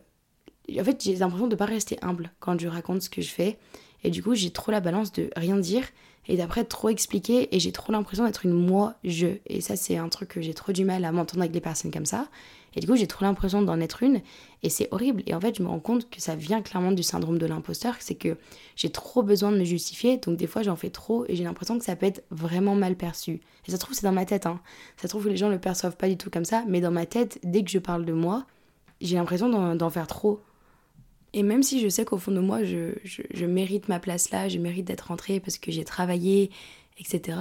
en 0.79 0.84
fait, 0.84 1.03
j'ai 1.03 1.15
l'impression 1.15 1.48
de 1.48 1.53
ne 1.53 1.58
pas 1.58 1.65
rester 1.65 1.98
humble 2.01 2.32
quand 2.39 2.60
je 2.60 2.67
raconte 2.67 3.03
ce 3.03 3.10
que 3.10 3.22
je 3.22 3.29
fais. 3.29 3.58
Et 4.06 4.12
du 4.12 4.22
coup, 4.22 4.36
j'ai 4.36 4.52
trop 4.52 4.72
la 4.72 4.82
balance 4.82 5.12
de 5.14 5.32
rien 5.36 5.58
dire 5.58 5.84
et 6.28 6.38
d'après 6.38 6.64
trop 6.64 6.90
expliquer. 6.90 7.54
Et 7.56 7.60
j'ai 7.60 7.72
trop 7.72 7.92
l'impression 7.92 8.24
d'être 8.24 8.46
une 8.46 8.54
moi-je. 8.54 9.26
Et 9.48 9.62
ça, 9.62 9.76
c'est 9.76 9.98
un 9.98 10.10
truc 10.10 10.30
que 10.30 10.42
j'ai 10.42 10.54
trop 10.54 10.72
du 10.72 10.86
mal 10.86 11.04
à 11.06 11.12
m'entendre 11.12 11.42
avec 11.42 11.56
les 11.56 11.60
personnes 11.60 11.90
comme 11.90 12.06
ça. 12.06 12.28
Et 12.76 12.82
du 12.82 12.88
coup, 12.88 12.96
j'ai 12.96 13.08
trop 13.08 13.26
l'impression 13.26 13.64
d'en 13.64 13.80
être 13.80 14.04
une. 14.04 14.22
Et 14.62 14.70
c'est 14.70 14.88
horrible. 14.92 15.24
Et 15.26 15.34
en 15.34 15.42
fait, 15.42 15.58
je 15.58 15.64
me 15.64 15.68
rends 15.68 15.80
compte 15.80 16.08
que 16.12 16.22
ça 16.22 16.36
vient 16.36 16.62
clairement 16.62 16.92
du 16.92 17.02
syndrome 17.02 17.40
de 17.40 17.48
l'imposteur. 17.48 17.96
C'est 18.00 18.14
que 18.14 18.38
j'ai 18.76 18.92
trop 18.92 19.24
besoin 19.24 19.52
de 19.52 19.58
me 19.58 19.64
justifier. 19.64 20.18
Donc, 20.18 20.38
des 20.38 20.46
fois, 20.46 20.62
j'en 20.62 20.76
fais 20.76 20.92
trop. 20.92 21.26
Et 21.28 21.36
j'ai 21.36 21.44
l'impression 21.44 21.80
que 21.80 21.84
ça 21.84 21.96
peut 21.96 22.06
être 22.06 22.24
vraiment 22.30 22.76
mal 22.76 22.96
perçu. 22.96 23.42
Et 23.68 23.72
ça 23.72 23.78
se 23.78 23.82
trouve, 23.82 23.96
c'est 23.96 24.06
dans 24.06 24.12
ma 24.12 24.26
tête. 24.26 24.46
Hein. 24.46 24.60
Ça 24.98 25.04
se 25.04 25.08
trouve 25.08 25.24
que 25.24 25.30
les 25.30 25.38
gens 25.38 25.50
le 25.50 25.58
perçoivent 25.58 25.98
pas 25.98 26.10
du 26.10 26.18
tout 26.18 26.30
comme 26.30 26.46
ça. 26.46 26.64
Mais 26.68 26.80
dans 26.80 26.92
ma 26.92 27.08
tête, 27.08 27.40
dès 27.42 27.64
que 27.64 27.72
je 27.72 27.80
parle 27.80 28.06
de 28.06 28.14
moi, 28.14 28.46
j'ai 29.02 29.16
l'impression 29.16 29.74
d'en 29.74 29.90
faire 29.90 30.06
trop. 30.06 30.42
Et 31.36 31.44
même 31.44 31.63
si 31.63 31.82
je 31.82 31.89
sais 31.89 32.06
qu'au 32.06 32.18
fond 32.18 32.32
de 32.32 32.39
moi, 32.39 32.63
je, 32.63 33.46
mérite 33.46 33.89
ma 33.89 34.00
place 34.00 34.32
là, 34.32 34.48
je 34.48 34.58
mérite 34.58 34.86
d'être 34.86 35.10
rentrée 35.10 35.42
parce 35.42 35.58
que 35.58 35.70
j'ai 35.70 35.84
travaillé, 35.84 36.50
etc. 36.98 37.38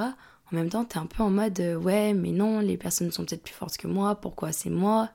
En 0.50 0.56
même 0.56 0.68
temps, 0.68 0.84
t'es 0.84 0.98
un 0.98 1.06
peu 1.06 1.22
en 1.22 1.30
mode 1.30 1.60
euh, 1.60 1.76
ouais, 1.76 2.12
mais 2.12 2.32
non, 2.32 2.58
les 2.58 2.76
personnes 2.76 3.12
sont 3.12 3.24
peut-être 3.24 3.44
plus 3.44 3.54
fortes 3.54 3.76
que 3.76 3.86
moi, 3.86 4.16
pourquoi 4.16 4.50
c'est 4.50 4.68
moi? 4.68 5.10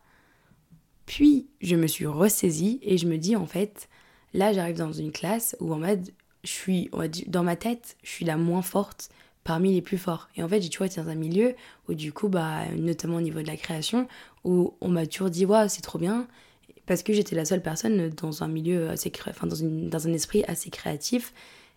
Puis 1.05 1.49
je 1.59 1.75
me 1.75 1.87
suis 1.87 2.05
ressaisie 2.05 2.79
et 2.81 2.97
je 2.97 3.05
me 3.05 3.17
dis 3.17 3.35
en 3.35 3.45
fait, 3.45 3.89
là 4.33 4.53
j'arrive 4.53 4.77
dans 4.77 4.93
une 4.93 5.11
classe 5.11 5.57
où 5.59 5.73
en 5.73 5.79
mode, 5.79 6.11
je 6.45 6.49
suis, 6.49 6.89
dans 7.27 7.43
ma 7.43 7.57
tête, 7.57 7.97
je 8.01 8.09
suis 8.09 8.23
la 8.23 8.37
moins 8.37 8.61
forte 8.61 9.09
parmi 9.43 9.73
les 9.73 9.81
plus 9.81 9.97
forts. 9.97 10.29
Et 10.37 10.43
en 10.43 10.47
fait, 10.47 10.61
j'ai 10.61 10.69
toujours 10.69 10.85
été 10.85 11.01
dans 11.01 11.09
un 11.09 11.15
milieu 11.15 11.53
où 11.89 11.95
du 11.95 12.13
coup, 12.13 12.29
bah, 12.29 12.63
notamment 12.77 13.17
au 13.17 13.21
niveau 13.21 13.41
de 13.41 13.47
la 13.47 13.57
création, 13.57 14.07
où 14.45 14.73
on 14.79 14.87
m'a 14.87 15.05
toujours 15.05 15.29
dit, 15.29 15.45
ouais, 15.45 15.67
c'est 15.67 15.81
trop 15.81 15.99
bien, 15.99 16.29
parce 16.89 17.03
que 17.03 17.13
j'étais 17.13 17.35
la 17.35 17.45
seule 17.45 17.61
personne 17.61 18.09
dans 18.09 18.41
un 18.41 18.47
milieu 18.47 18.89
assez, 18.89 19.11
enfin, 19.29 19.45
dans, 19.45 19.55
une, 19.55 19.89
dans 19.89 20.07
un 20.07 20.13
esprit 20.13 20.43
assez 20.47 20.71
créatif. 20.71 21.35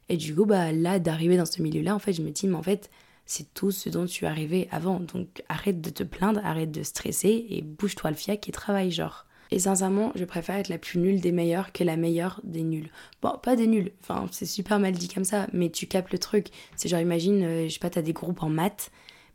Et 0.08 0.16
du 0.16 0.34
coup, 0.34 0.46
bah, 0.46 0.72
là, 0.72 0.98
d'arriver 0.98 1.36
dans 1.36 1.44
ce 1.44 1.60
milieu-là, 1.60 1.94
en 1.94 1.98
fait, 1.98 2.14
je 2.14 2.22
me 2.22 2.30
dis, 2.30 2.48
mais 2.48 2.56
en 2.56 2.62
fait, 2.62 2.88
c'est 3.26 3.52
tout 3.52 3.70
ce 3.70 3.90
dont 3.90 4.06
tu 4.06 4.24
es 4.24 4.26
arrivé 4.26 4.68
avant. 4.70 5.00
Donc 5.00 5.42
arrête 5.50 5.82
de 5.82 5.90
te 5.90 6.02
plaindre, 6.02 6.40
arrête 6.42 6.70
de 6.70 6.82
stresser 6.82 7.44
et 7.50 7.60
bouge-toi 7.60 8.08
le 8.08 8.16
fiac 8.16 8.48
et 8.48 8.52
travaille 8.52 8.90
genre. 8.90 9.26
Et 9.50 9.58
sincèrement, 9.58 10.12
je 10.14 10.24
préfère 10.24 10.56
être 10.56 10.70
la 10.70 10.78
plus 10.78 10.98
nulle 10.98 11.20
des 11.20 11.30
meilleures 11.30 11.72
que 11.72 11.84
la 11.84 11.98
meilleure 11.98 12.40
des 12.42 12.62
nuls. 12.62 12.88
Bon, 13.20 13.36
pas 13.42 13.54
des 13.54 13.66
nuls, 13.66 13.92
enfin 14.00 14.26
c'est 14.30 14.46
super 14.46 14.78
mal 14.78 14.92
dit 14.92 15.08
comme 15.08 15.24
ça, 15.24 15.46
mais 15.52 15.68
tu 15.68 15.86
capes 15.86 16.08
le 16.08 16.18
truc. 16.18 16.46
C'est 16.74 16.88
genre 16.88 17.00
imagine, 17.00 17.42
euh, 17.42 17.64
je 17.68 17.74
sais 17.74 17.78
pas, 17.78 17.90
t'as 17.90 18.00
des 18.00 18.14
groupes 18.14 18.42
en 18.42 18.48
maths, 18.48 18.90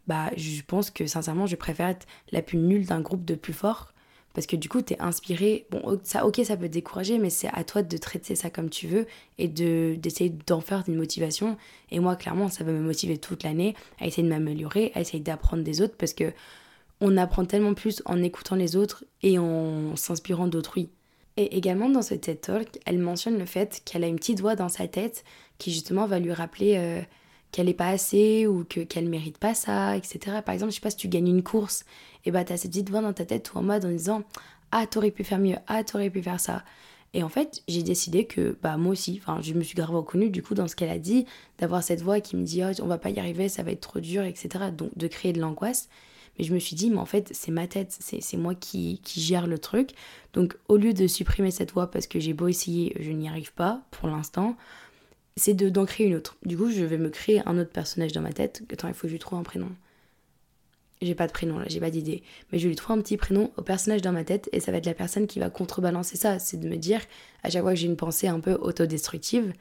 bah 0.07 0.31
je 0.36 0.63
pense 0.63 0.89
que 0.89 1.05
sincèrement 1.05 1.46
je 1.46 1.55
préfère 1.55 1.89
être 1.89 2.07
la 2.31 2.41
plus 2.41 2.57
nulle 2.57 2.88
d'un 2.88 3.01
groupe 3.01 3.25
de 3.25 3.36
plus 3.36 3.53
fort 3.53 3.93
parce 4.38 4.46
que 4.46 4.56
du 4.56 4.70
coup 4.70 4.84
t'es 4.84 4.98
inspiré. 5.00 5.65
Bon 5.72 6.00
ça 6.03 6.27
ok 6.27 6.41
ça 6.44 6.56
peut 6.56 6.67
te 6.67 6.74
décourager 6.74 7.17
mais 7.17 7.32
c'est 7.32 7.50
à 7.53 7.63
toi 7.63 7.82
de 7.82 7.98
traiter 7.98 8.36
ça 8.36 8.51
comme 8.51 8.70
tu 8.70 8.86
veux 8.86 9.08
et 9.39 9.48
de 9.48 9.96
d'essayer 9.96 10.29
d'en 10.46 10.62
faire 10.62 10.84
une 10.88 10.96
motivation. 10.96 11.58
Et 11.89 12.00
moi 12.00 12.15
clairement 12.15 12.48
ça 12.48 12.63
va 12.63 12.72
me 12.72 12.79
motiver 12.79 13.17
toute 13.17 13.41
l'année 13.41 13.74
à 14.00 14.06
essayer 14.06 14.22
de 14.22 14.29
m'améliorer 14.29 14.91
à 14.94 15.01
essayer 15.01 15.22
d'apprendre 15.22 15.63
des 15.63 15.82
autres 15.82 15.96
parce 15.98 16.13
que 16.13 16.34
on 17.01 17.17
apprend 17.17 17.46
tellement 17.46 17.74
plus 17.74 18.03
en 18.06 18.22
écoutant 18.22 18.56
les 18.56 18.75
autres 18.75 19.06
et 19.24 19.39
en 19.39 19.96
s'inspirant 19.96 20.46
d'autrui. 20.46 20.89
Et 21.36 21.58
également 21.58 21.89
dans 21.89 22.03
ce 22.03 22.13
TED 22.13 22.39
Talk 22.39 22.79
elle 22.86 23.00
mentionne 23.00 23.39
le 23.39 23.46
fait 23.48 23.82
qu'elle 23.86 24.03
a 24.03 24.08
une 24.08 24.17
petite 24.17 24.39
voix 24.39 24.56
dans 24.56 24.70
sa 24.70 24.88
tête 24.88 25.24
qui 25.58 25.72
justement 25.72 26.06
va 26.06 26.20
lui 26.20 26.32
rappeler 26.32 26.75
euh, 26.77 27.01
qu'elle 27.51 27.70
est 27.70 27.74
pas 27.74 27.89
assez 27.89 28.46
ou 28.46 28.65
que 28.65 28.82
qu'elle 28.82 29.08
mérite 29.10 29.38
pas 29.38 29.53
ça, 29.53 29.96
etc. 29.96 30.41
Par 30.46 30.53
exemple, 30.53 30.72
je 30.72 30.75
sais 30.75 30.82
pas 30.82 30.89
si 30.89 30.98
tu 30.98 31.08
gagnes 31.08 31.29
une 31.29 31.44
course, 31.44 31.86
et 32.27 32.31
bah 32.31 32.43
t'as 32.43 32.57
cette 32.57 32.72
petite 32.72 32.89
voix 32.89 33.01
dans 33.01 33.13
ta 33.13 33.25
tête 33.25 33.53
ou 33.53 33.57
en 33.57 33.63
mode 33.63 33.86
en 33.86 33.89
disant 33.89 34.22
ah 34.72 34.86
t'aurais 34.86 35.12
pu 35.12 35.24
faire 35.24 35.39
mieux, 35.39 35.55
ah 35.67 35.84
t'aurais 35.86 36.10
pu 36.10 36.22
faire 36.22 36.41
ça. 36.41 36.65
Et 37.13 37.24
en 37.24 37.29
fait, 37.29 37.63
j'ai 37.69 37.84
décidé 37.84 38.25
que 38.25 38.57
bah 38.62 38.75
moi 38.75 38.91
aussi, 38.91 39.22
enfin 39.22 39.39
je 39.41 39.53
me 39.53 39.63
suis 39.63 39.75
grave 39.75 39.96
reconnue 39.96 40.29
du 40.29 40.43
coup 40.43 40.53
dans 40.53 40.67
ce 40.67 40.75
qu'elle 40.75 40.89
a 40.89 41.00
dit, 41.00 41.25
d'avoir 41.57 41.84
cette 41.84 42.01
voix 42.01 42.19
qui 42.19 42.36
me 42.36 42.43
dit 42.43 42.62
oh, 42.65 42.81
on 42.84 42.88
va 42.88 42.98
pas 42.98 43.12
y 43.12 43.19
arriver, 43.19 43.48
ça 43.48 43.63
va 43.63 43.72
être 43.72 43.79
trop 43.79 44.01
dur, 44.01 44.24
etc. 44.24 44.65
Donc 44.77 44.96
de 44.98 45.07
créer 45.07 45.31
de 45.31 45.39
l'angoisse. 45.39 45.88
Mais 46.38 46.43
je 46.43 46.53
me 46.53 46.60
suis 46.60 46.75
dit, 46.75 46.91
mais 46.91 46.98
en 46.98 47.05
fait, 47.05 47.31
c'est 47.34 47.50
ma 47.50 47.65
tête, 47.65 47.98
c'est 48.00 48.38
moi 48.38 48.53
qui, 48.53 49.00
qui 49.03 49.22
gère 49.22 49.48
le 49.48 49.57
truc. 49.57 49.91
Donc 50.34 50.57
au 50.67 50.75
lieu 50.75 50.93
de 50.93 51.07
supprimer 51.07 51.50
cette 51.50 51.72
voix 51.72 51.89
parce 51.89 52.07
que 52.07 52.19
j'ai 52.19 52.34
beau 52.34 52.50
essayer, 52.50 52.93
je 53.00 53.12
n'y 53.12 53.29
arrive 53.29 53.53
pas 53.53 53.81
pour 53.89 54.10
l'instant, 54.10 54.57
c'est 55.38 55.53
d'en 55.53 55.86
créer 55.86 56.07
une 56.07 56.15
autre. 56.15 56.36
Du 56.46 56.57
coup, 56.57 56.69
je 56.69 56.84
vais 56.84 56.98
me 56.98 57.10
créer 57.10 57.41
un 57.48 57.57
autre 57.57 57.72
personnage 57.72 58.12
dans 58.12 58.22
ma 58.22 58.34
tête. 58.34 58.63
Attends, 58.72 58.89
il 58.89 58.93
faut 58.93 59.03
que 59.03 59.07
je 59.07 59.13
lui 59.13 59.19
trouve 59.19 59.39
un 59.39 59.43
prénom. 59.43 59.69
J'ai 61.01 61.15
pas 61.15 61.27
de 61.27 61.31
prénom 61.31 61.59
là, 61.59 61.65
j'ai 61.67 61.79
pas 61.79 61.91
d'idée. 61.91 62.23
Mais 62.51 62.59
je 62.59 62.67
lui 62.67 62.75
trouve 62.75 62.97
un 62.97 63.01
petit 63.01 63.17
prénom 63.17 63.51
au 63.57 63.61
personnage 63.61 64.01
dans 64.01 64.11
ma 64.11 64.23
tête 64.23 64.49
et 64.51 64.59
ça 64.59 64.71
va 64.71 64.79
être 64.79 64.85
la 64.85 64.93
personne 64.93 65.27
qui 65.27 65.39
va 65.39 65.49
contrebalancer 65.49 66.17
ça. 66.17 66.39
C'est 66.39 66.57
de 66.57 66.67
me 66.67 66.75
dire, 66.75 67.01
à 67.43 67.49
chaque 67.49 67.61
fois 67.61 67.73
que 67.73 67.79
j'ai 67.79 67.87
une 67.87 67.97
pensée 67.97 68.27
un 68.27 68.39
peu 68.39 68.53
autodestructive, 68.53 69.53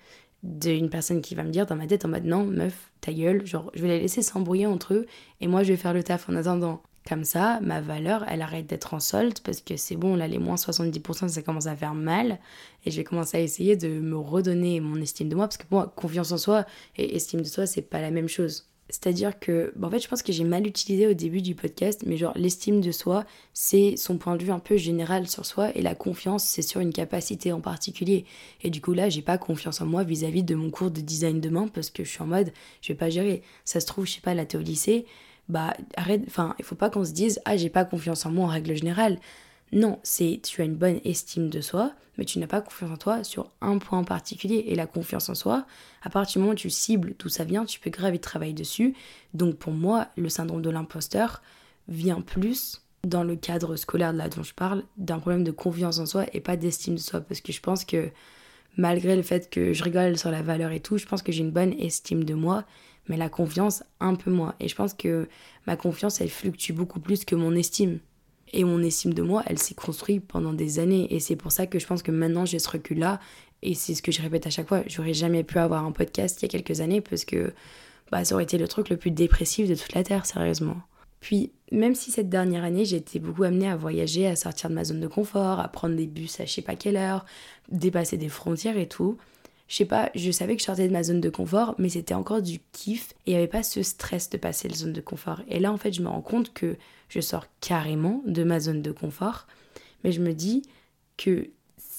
d'une 0.42 0.90
personne 0.90 1.22
qui 1.22 1.34
va 1.34 1.42
me 1.42 1.50
dire 1.50 1.66
dans 1.66 1.76
ma 1.76 1.86
tête 1.86 2.04
en 2.04 2.08
mode 2.08 2.24
non, 2.24 2.44
meuf, 2.44 2.90
ta 3.00 3.12
gueule, 3.12 3.46
genre 3.46 3.70
je 3.74 3.82
vais 3.82 3.88
la 3.88 3.98
laisser 3.98 4.22
s'embrouiller 4.22 4.66
entre 4.66 4.94
eux 4.94 5.06
et 5.40 5.48
moi 5.48 5.62
je 5.62 5.72
vais 5.72 5.76
faire 5.76 5.94
le 5.94 6.02
taf 6.02 6.28
en 6.28 6.36
attendant. 6.36 6.82
Comme 7.08 7.24
ça, 7.24 7.60
ma 7.62 7.80
valeur, 7.80 8.24
elle 8.28 8.42
arrête 8.42 8.66
d'être 8.66 8.92
en 8.92 8.98
solde 8.98 9.38
parce 9.44 9.60
que 9.60 9.76
c'est 9.76 9.94
bon, 9.94 10.16
là, 10.16 10.26
les 10.26 10.38
moins 10.38 10.56
70%, 10.56 11.28
ça 11.28 11.42
commence 11.42 11.66
à 11.66 11.76
faire 11.76 11.94
mal. 11.94 12.40
Et 12.84 12.90
je 12.90 12.96
vais 12.96 13.04
commencer 13.04 13.36
à 13.36 13.40
essayer 13.40 13.76
de 13.76 13.86
me 14.00 14.16
redonner 14.16 14.80
mon 14.80 15.00
estime 15.00 15.28
de 15.28 15.36
moi 15.36 15.46
parce 15.46 15.56
que 15.56 15.66
moi, 15.70 15.92
confiance 15.94 16.32
en 16.32 16.38
soi 16.38 16.66
et 16.96 17.14
estime 17.14 17.42
de 17.42 17.46
soi, 17.46 17.66
c'est 17.66 17.82
pas 17.82 18.00
la 18.00 18.10
même 18.10 18.28
chose. 18.28 18.68
C'est-à-dire 18.88 19.38
que, 19.38 19.72
en 19.82 19.90
fait, 19.90 19.98
je 19.98 20.08
pense 20.08 20.22
que 20.22 20.32
j'ai 20.32 20.44
mal 20.44 20.66
utilisé 20.66 21.06
au 21.08 21.14
début 21.14 21.42
du 21.42 21.54
podcast, 21.54 22.04
mais 22.06 22.16
genre, 22.16 22.32
l'estime 22.36 22.80
de 22.80 22.92
soi, 22.92 23.24
c'est 23.52 23.96
son 23.96 24.16
point 24.16 24.36
de 24.36 24.44
vue 24.44 24.52
un 24.52 24.60
peu 24.60 24.76
général 24.76 25.28
sur 25.28 25.44
soi, 25.44 25.70
et 25.76 25.82
la 25.82 25.94
confiance, 25.94 26.44
c'est 26.44 26.62
sur 26.62 26.80
une 26.80 26.92
capacité 26.92 27.52
en 27.52 27.60
particulier. 27.60 28.24
Et 28.62 28.70
du 28.70 28.80
coup, 28.80 28.92
là, 28.92 29.08
j'ai 29.08 29.22
pas 29.22 29.38
confiance 29.38 29.80
en 29.80 29.86
moi 29.86 30.04
vis-à-vis 30.04 30.42
-vis 30.42 30.44
de 30.44 30.54
mon 30.54 30.70
cours 30.70 30.90
de 30.90 31.00
design 31.00 31.40
demain, 31.40 31.68
parce 31.68 31.90
que 31.90 32.04
je 32.04 32.10
suis 32.10 32.22
en 32.22 32.26
mode, 32.26 32.52
je 32.80 32.92
vais 32.92 32.98
pas 32.98 33.10
gérer. 33.10 33.42
Ça 33.64 33.80
se 33.80 33.86
trouve, 33.86 34.06
je 34.06 34.12
sais 34.12 34.20
pas, 34.20 34.34
là, 34.34 34.46
t'es 34.46 34.56
au 34.58 34.60
lycée, 34.60 35.06
bah 35.48 35.74
arrête, 35.96 36.22
enfin, 36.26 36.54
il 36.58 36.64
faut 36.64 36.74
pas 36.74 36.90
qu'on 36.90 37.04
se 37.04 37.12
dise 37.12 37.40
ah 37.44 37.56
j'ai 37.56 37.70
pas 37.70 37.84
confiance 37.84 38.26
en 38.26 38.30
moi 38.32 38.46
en 38.46 38.48
règle 38.48 38.74
générale. 38.74 39.18
Non, 39.72 39.98
c'est 40.02 40.40
tu 40.42 40.62
as 40.62 40.64
une 40.64 40.76
bonne 40.76 41.00
estime 41.04 41.50
de 41.50 41.60
soi, 41.60 41.92
mais 42.16 42.24
tu 42.24 42.38
n'as 42.38 42.46
pas 42.46 42.60
confiance 42.60 42.90
en 42.90 42.96
toi 42.96 43.24
sur 43.24 43.50
un 43.60 43.78
point 43.78 43.98
en 43.98 44.04
particulier. 44.04 44.64
Et 44.68 44.74
la 44.74 44.86
confiance 44.86 45.28
en 45.28 45.34
soi, 45.34 45.66
à 46.02 46.10
partir 46.10 46.34
du 46.34 46.38
moment 46.40 46.52
où 46.52 46.56
tu 46.56 46.70
cibles 46.70 47.14
d'où 47.18 47.28
ça 47.28 47.44
vient, 47.44 47.64
tu 47.64 47.80
peux 47.80 47.90
grave 47.90 48.18
travailler 48.18 48.52
dessus. 48.52 48.94
Donc 49.34 49.56
pour 49.56 49.72
moi, 49.72 50.08
le 50.16 50.28
syndrome 50.28 50.62
de 50.62 50.70
l'imposteur 50.70 51.42
vient 51.88 52.20
plus 52.20 52.82
dans 53.04 53.24
le 53.24 53.36
cadre 53.36 53.76
scolaire 53.76 54.12
de 54.12 54.18
là 54.18 54.28
dont 54.28 54.42
je 54.42 54.54
parle, 54.54 54.84
d'un 54.96 55.18
problème 55.18 55.44
de 55.44 55.52
confiance 55.52 55.98
en 55.98 56.06
soi 56.06 56.26
et 56.32 56.40
pas 56.40 56.56
d'estime 56.56 56.94
de 56.94 57.00
soi. 57.00 57.20
Parce 57.20 57.40
que 57.40 57.52
je 57.52 57.60
pense 57.60 57.84
que 57.84 58.10
malgré 58.76 59.16
le 59.16 59.22
fait 59.22 59.50
que 59.50 59.72
je 59.72 59.84
rigole 59.84 60.18
sur 60.18 60.30
la 60.30 60.42
valeur 60.42 60.72
et 60.72 60.80
tout, 60.80 60.98
je 60.98 61.06
pense 61.06 61.22
que 61.22 61.32
j'ai 61.32 61.42
une 61.42 61.52
bonne 61.52 61.72
estime 61.78 62.24
de 62.24 62.34
moi 62.34 62.64
mais 63.08 63.16
la 63.16 63.28
confiance 63.28 63.84
un 64.00 64.14
peu 64.14 64.30
moins. 64.30 64.54
Et 64.60 64.68
je 64.68 64.74
pense 64.74 64.94
que 64.94 65.28
ma 65.66 65.76
confiance, 65.76 66.20
elle 66.20 66.30
fluctue 66.30 66.72
beaucoup 66.72 67.00
plus 67.00 67.24
que 67.24 67.34
mon 67.34 67.54
estime. 67.54 67.98
Et 68.56 68.64
mon 68.64 68.82
estime 68.82 69.12
de 69.12 69.20
moi, 69.20 69.42
elle 69.44 69.58
s'est 69.58 69.74
construite 69.74 70.26
pendant 70.26 70.54
des 70.54 70.78
années. 70.78 71.14
Et 71.14 71.20
c'est 71.20 71.36
pour 71.36 71.52
ça 71.52 71.66
que 71.66 71.78
je 71.78 71.86
pense 71.86 72.02
que 72.02 72.10
maintenant 72.10 72.46
j'ai 72.46 72.58
ce 72.58 72.70
recul-là. 72.70 73.20
Et 73.60 73.74
c'est 73.74 73.94
ce 73.94 74.00
que 74.00 74.10
je 74.10 74.22
répète 74.22 74.46
à 74.46 74.50
chaque 74.50 74.66
fois. 74.66 74.82
J'aurais 74.86 75.12
jamais 75.12 75.44
pu 75.44 75.58
avoir 75.58 75.84
un 75.84 75.92
podcast 75.92 76.40
il 76.40 76.46
y 76.46 76.46
a 76.46 76.48
quelques 76.48 76.80
années 76.80 77.02
parce 77.02 77.26
que 77.26 77.52
bah, 78.10 78.24
ça 78.24 78.34
aurait 78.34 78.44
été 78.44 78.56
le 78.56 78.66
truc 78.66 78.88
le 78.88 78.96
plus 78.96 79.10
dépressif 79.10 79.68
de 79.68 79.74
toute 79.74 79.92
la 79.92 80.02
Terre, 80.02 80.24
sérieusement. 80.24 80.76
Puis, 81.20 81.52
même 81.70 81.94
si 81.94 82.10
cette 82.10 82.30
dernière 82.30 82.64
année, 82.64 82.86
j'ai 82.86 82.96
été 82.96 83.18
beaucoup 83.18 83.42
amenée 83.42 83.68
à 83.68 83.76
voyager, 83.76 84.26
à 84.26 84.36
sortir 84.36 84.70
de 84.70 84.74
ma 84.74 84.84
zone 84.84 85.00
de 85.00 85.06
confort, 85.06 85.60
à 85.60 85.68
prendre 85.68 85.94
des 85.94 86.06
bus 86.06 86.40
à 86.40 86.46
je 86.46 86.52
sais 86.52 86.62
pas 86.62 86.76
quelle 86.76 86.96
heure, 86.96 87.26
dépasser 87.70 88.16
des 88.16 88.30
frontières 88.30 88.78
et 88.78 88.88
tout, 88.88 89.18
je 89.68 89.76
sais 89.76 89.84
pas, 89.84 90.10
je 90.14 90.30
savais 90.30 90.54
que 90.54 90.60
je 90.60 90.66
sortais 90.66 90.86
de 90.86 90.92
ma 90.92 91.02
zone 91.02 91.20
de 91.20 91.28
confort, 91.30 91.74
mais 91.78 91.88
c'était 91.88 92.14
encore 92.14 92.40
du 92.40 92.60
kiff 92.72 93.14
et 93.26 93.30
il 93.30 93.32
n'y 93.32 93.38
avait 93.38 93.48
pas 93.48 93.62
ce 93.64 93.82
stress 93.82 94.30
de 94.30 94.36
passer 94.36 94.68
la 94.68 94.76
zone 94.76 94.92
de 94.92 95.00
confort. 95.00 95.42
Et 95.48 95.58
là, 95.58 95.72
en 95.72 95.76
fait, 95.76 95.92
je 95.92 96.02
me 96.02 96.08
rends 96.08 96.22
compte 96.22 96.52
que 96.52 96.76
je 97.08 97.20
sors 97.20 97.46
carrément 97.60 98.22
de 98.26 98.44
ma 98.44 98.60
zone 98.60 98.82
de 98.82 98.92
confort, 98.92 99.46
mais 100.04 100.12
je 100.12 100.20
me 100.20 100.34
dis 100.34 100.62
que 101.16 101.50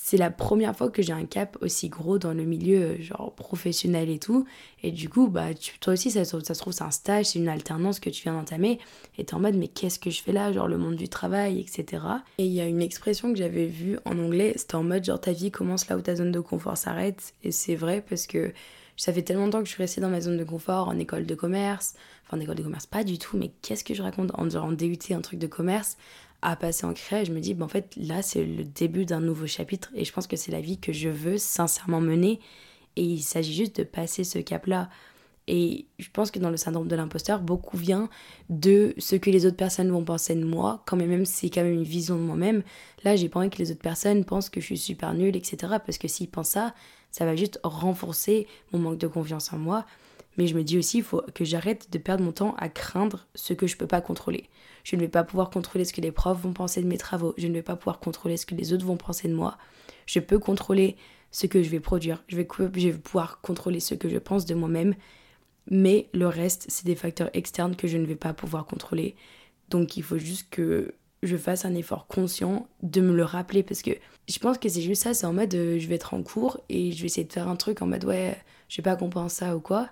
c'est 0.09 0.15
la 0.15 0.31
première 0.31 0.73
fois 0.73 0.89
que 0.89 1.01
j'ai 1.01 1.11
un 1.11 1.25
cap 1.25 1.57
aussi 1.59 1.89
gros 1.89 2.17
dans 2.17 2.33
le 2.33 2.45
milieu 2.45 2.77
euh, 2.77 3.01
genre 3.01 3.33
professionnel 3.35 4.09
et 4.09 4.19
tout. 4.19 4.45
Et 4.81 4.91
du 4.91 5.09
coup, 5.09 5.27
bah, 5.27 5.47
toi 5.81 5.91
aussi, 5.91 6.11
ça, 6.11 6.23
se 6.23 6.53
trouve, 6.53 6.71
c'est 6.71 6.83
un 6.85 6.91
stage, 6.91 7.25
c'est 7.25 7.39
une 7.39 7.49
alternance 7.49 7.99
que 7.99 8.09
tu 8.09 8.23
viens 8.23 8.31
d'entamer. 8.31 8.79
Et 9.17 9.25
t'es 9.25 9.33
en 9.33 9.41
mode, 9.41 9.55
mais 9.55 9.67
qu'est-ce 9.67 9.99
que 9.99 10.09
je 10.09 10.23
fais 10.23 10.31
là? 10.31 10.53
Genre 10.53 10.69
le 10.69 10.77
monde 10.77 10.95
du 10.95 11.09
travail, 11.09 11.59
etc. 11.59 12.03
Et 12.37 12.45
il 12.45 12.53
y 12.53 12.61
a 12.61 12.65
une 12.65 12.81
expression 12.81 13.33
que 13.33 13.37
j'avais 13.37 13.65
vue 13.65 13.99
en 14.05 14.17
anglais, 14.17 14.53
c'était 14.55 14.75
en 14.75 14.83
mode, 14.83 15.03
genre 15.03 15.19
ta 15.19 15.33
vie 15.33 15.51
commence 15.51 15.89
là 15.89 15.97
où 15.97 16.01
ta 16.01 16.15
zone 16.15 16.31
de 16.31 16.39
confort 16.39 16.77
s'arrête. 16.77 17.33
Et 17.43 17.51
c'est 17.51 17.75
vrai 17.75 18.01
parce 18.07 18.27
que 18.27 18.53
ça 18.95 19.11
fait 19.11 19.23
tellement 19.23 19.43
longtemps 19.43 19.59
que 19.59 19.65
je 19.65 19.73
suis 19.73 19.83
restée 19.83 19.99
dans 19.99 20.09
ma 20.09 20.21
zone 20.21 20.37
de 20.37 20.45
confort 20.45 20.87
en 20.87 20.97
école 20.97 21.25
de 21.25 21.35
commerce. 21.35 21.95
Enfin, 22.25 22.37
en 22.37 22.39
école 22.39 22.55
de 22.55 22.63
commerce, 22.63 22.85
pas 22.85 23.03
du 23.03 23.19
tout, 23.19 23.35
mais 23.35 23.51
qu'est-ce 23.61 23.83
que 23.83 23.93
je 23.93 24.03
raconte? 24.03 24.31
En, 24.35 24.47
en 24.55 24.71
DUT, 24.71 24.97
un 25.11 25.21
truc 25.21 25.37
de 25.37 25.47
commerce 25.47 25.97
à 26.47 26.55
passer 26.55 26.85
en 26.85 26.93
créa. 26.93 27.25
je 27.25 27.33
me 27.33 27.41
dis, 27.41 27.53
ben, 27.53 27.65
en 27.65 27.67
fait, 27.67 27.93
là, 27.97 28.21
c'est 28.21 28.45
le 28.45 28.63
début 28.63 29.03
d'un 29.03 29.19
nouveau 29.19 29.47
chapitre. 29.47 29.91
Et 29.95 30.05
je 30.05 30.13
pense 30.13 30.27
que 30.27 30.37
c'est 30.37 30.51
la 30.51 30.61
vie 30.61 30.77
que 30.77 30.93
je 30.93 31.09
veux 31.09 31.37
sincèrement 31.37 31.99
mener. 31.99 32.39
Et 32.95 33.03
il 33.03 33.21
s'agit 33.21 33.53
juste 33.53 33.75
de 33.75 33.83
passer 33.83 34.23
ce 34.23 34.39
cap-là. 34.39 34.89
Et 35.49 35.87
je 35.99 36.07
pense 36.09 36.31
que 36.31 36.39
dans 36.39 36.49
le 36.49 36.55
syndrome 36.55 36.87
de 36.87 36.95
l'imposteur, 36.95 37.41
beaucoup 37.41 37.75
vient 37.75 38.09
de 38.49 38.93
ce 38.97 39.17
que 39.17 39.29
les 39.29 39.45
autres 39.45 39.57
personnes 39.57 39.91
vont 39.91 40.05
penser 40.05 40.35
de 40.35 40.45
moi, 40.45 40.83
quand 40.85 40.95
même 40.95 41.25
c'est 41.25 41.49
quand 41.49 41.63
même 41.63 41.73
une 41.73 41.83
vision 41.83 42.15
de 42.15 42.21
moi-même. 42.21 42.63
Là, 43.03 43.17
j'ai 43.17 43.27
pas 43.27 43.41
envie 43.41 43.49
que 43.49 43.57
les 43.57 43.71
autres 43.71 43.81
personnes 43.81 44.23
pensent 44.23 44.49
que 44.49 44.61
je 44.61 44.67
suis 44.67 44.77
super 44.77 45.13
nulle, 45.13 45.35
etc. 45.35 45.57
Parce 45.85 45.97
que 45.97 46.07
s'ils 46.07 46.29
pensent 46.29 46.49
ça, 46.49 46.73
ça 47.11 47.25
va 47.25 47.35
juste 47.35 47.59
renforcer 47.63 48.47
mon 48.71 48.79
manque 48.79 48.99
de 48.99 49.07
confiance 49.07 49.51
en 49.51 49.57
moi. 49.57 49.85
Mais 50.37 50.47
je 50.47 50.55
me 50.55 50.63
dis 50.63 50.77
aussi, 50.77 50.99
il 50.99 51.03
faut 51.03 51.23
que 51.33 51.43
j'arrête 51.43 51.91
de 51.91 51.97
perdre 51.97 52.23
mon 52.23 52.31
temps 52.31 52.55
à 52.57 52.69
craindre 52.69 53.27
ce 53.35 53.53
que 53.53 53.67
je 53.67 53.75
peux 53.75 53.87
pas 53.87 54.01
contrôler. 54.01 54.49
Je 54.83 54.95
ne 54.95 55.01
vais 55.01 55.07
pas 55.07 55.23
pouvoir 55.23 55.49
contrôler 55.49 55.83
ce 55.83 55.93
que 55.93 56.01
les 56.01 56.11
profs 56.11 56.39
vont 56.39 56.53
penser 56.53 56.81
de 56.81 56.87
mes 56.87 56.97
travaux. 56.97 57.33
Je 57.37 57.47
ne 57.47 57.53
vais 57.53 57.63
pas 57.63 57.75
pouvoir 57.75 57.99
contrôler 57.99 58.37
ce 58.37 58.45
que 58.45 58.55
les 58.55 58.71
autres 58.71 58.85
vont 58.85 58.97
penser 58.97 59.27
de 59.27 59.33
moi. 59.33 59.57
Je 60.05 60.19
peux 60.19 60.39
contrôler 60.39 60.95
ce 61.31 61.47
que 61.47 61.61
je 61.61 61.69
vais 61.69 61.79
produire. 61.79 62.23
Je 62.27 62.37
vais, 62.37 62.45
pouvoir 62.45 63.41
contrôler 63.41 63.79
ce 63.79 63.95
que 63.95 64.09
je 64.09 64.17
pense 64.17 64.45
de 64.45 64.55
moi-même. 64.55 64.95
Mais 65.69 66.07
le 66.13 66.27
reste, 66.27 66.65
c'est 66.69 66.85
des 66.85 66.95
facteurs 66.95 67.29
externes 67.33 67.75
que 67.75 67.87
je 67.87 67.97
ne 67.97 68.05
vais 68.05 68.15
pas 68.15 68.33
pouvoir 68.33 68.65
contrôler. 68.65 69.15
Donc 69.69 69.97
il 69.97 70.03
faut 70.03 70.17
juste 70.17 70.49
que 70.49 70.93
je 71.23 71.35
fasse 71.35 71.65
un 71.65 71.75
effort 71.75 72.07
conscient 72.07 72.67
de 72.83 73.01
me 73.01 73.13
le 73.13 73.23
rappeler 73.23 73.63
parce 73.63 73.81
que 73.81 73.91
je 74.29 74.39
pense 74.39 74.57
que 74.57 74.69
c'est 74.69 74.81
juste 74.81 75.03
ça, 75.03 75.13
c'est 75.13 75.25
en 75.25 75.33
mode 75.33 75.53
euh, 75.55 75.79
je 75.79 75.87
vais 75.87 75.95
être 75.95 76.13
en 76.13 76.21
cours 76.21 76.61
et 76.69 76.91
je 76.91 77.01
vais 77.01 77.07
essayer 77.07 77.27
de 77.27 77.33
faire 77.33 77.47
un 77.47 77.55
truc 77.55 77.81
en 77.81 77.87
mode 77.87 78.05
ouais, 78.05 78.37
je 78.69 78.75
sais 78.75 78.81
pas 78.81 78.95
comprendre 78.95 79.31
ça 79.31 79.55
ou 79.57 79.59
quoi. 79.59 79.89